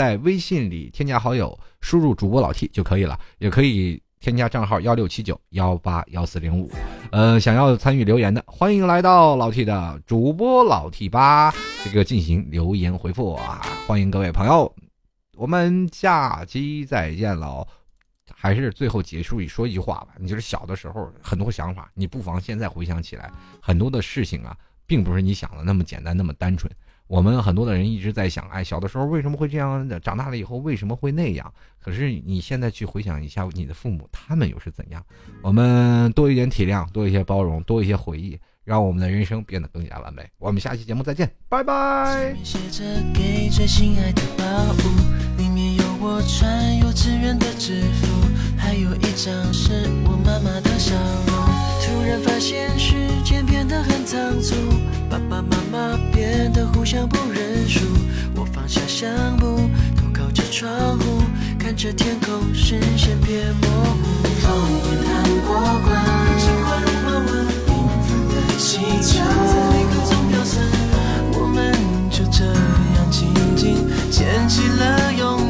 [0.00, 6.70] 在微信里添加好友，输入主播老 T 就可以了，也可以添加账号幺六七九幺八幺四零五。
[7.12, 11.52] 呃，想要参与留言的，欢迎来到老 T 的主播老 T 吧，
[11.84, 13.60] 这个进行留言回复啊！
[13.86, 14.74] 欢迎各位朋友，
[15.36, 17.68] 我们下期再见喽。
[18.32, 23.30] 还是最后结束一说一句话吧，你就是小的时候很多想法，你不妨现在回想起来，
[23.60, 24.56] 很多的事情啊，
[24.90, 26.68] 并不是你想的那么简单，那么单纯。
[27.06, 29.88] 我们很多的人一直在想，哎，小的时候为什么会这样？
[30.00, 31.52] 长大了以后为什么会那样？
[31.78, 35.00] 可是你现在去回想一下，你的父母他们又是怎样？
[35.42, 40.28] 我们多一点体谅，多一些包容，多一些回忆，让我们的人生变得更加完美。
[40.38, 42.34] 我们下期节目再见，拜拜。
[45.38, 48.08] 里面有我穿幼稚园的制服，
[48.58, 50.96] 还有一张是我妈妈的笑
[51.28, 51.59] 容
[52.10, 54.56] 然发现时间变得很仓促，
[55.08, 57.86] 爸爸妈妈变得互相不认输。
[58.34, 61.22] 我放下相簿，头靠着窗户，
[61.56, 64.24] 看着天空，视线变模糊。
[64.40, 64.50] 风
[64.86, 65.54] 也弹过
[65.86, 65.88] 关，
[66.36, 67.70] 心花如花纹，缤
[68.02, 70.64] 纷的气球在领口中飘散。
[71.34, 71.72] 我们
[72.10, 75.49] 就这样静静牵起了勇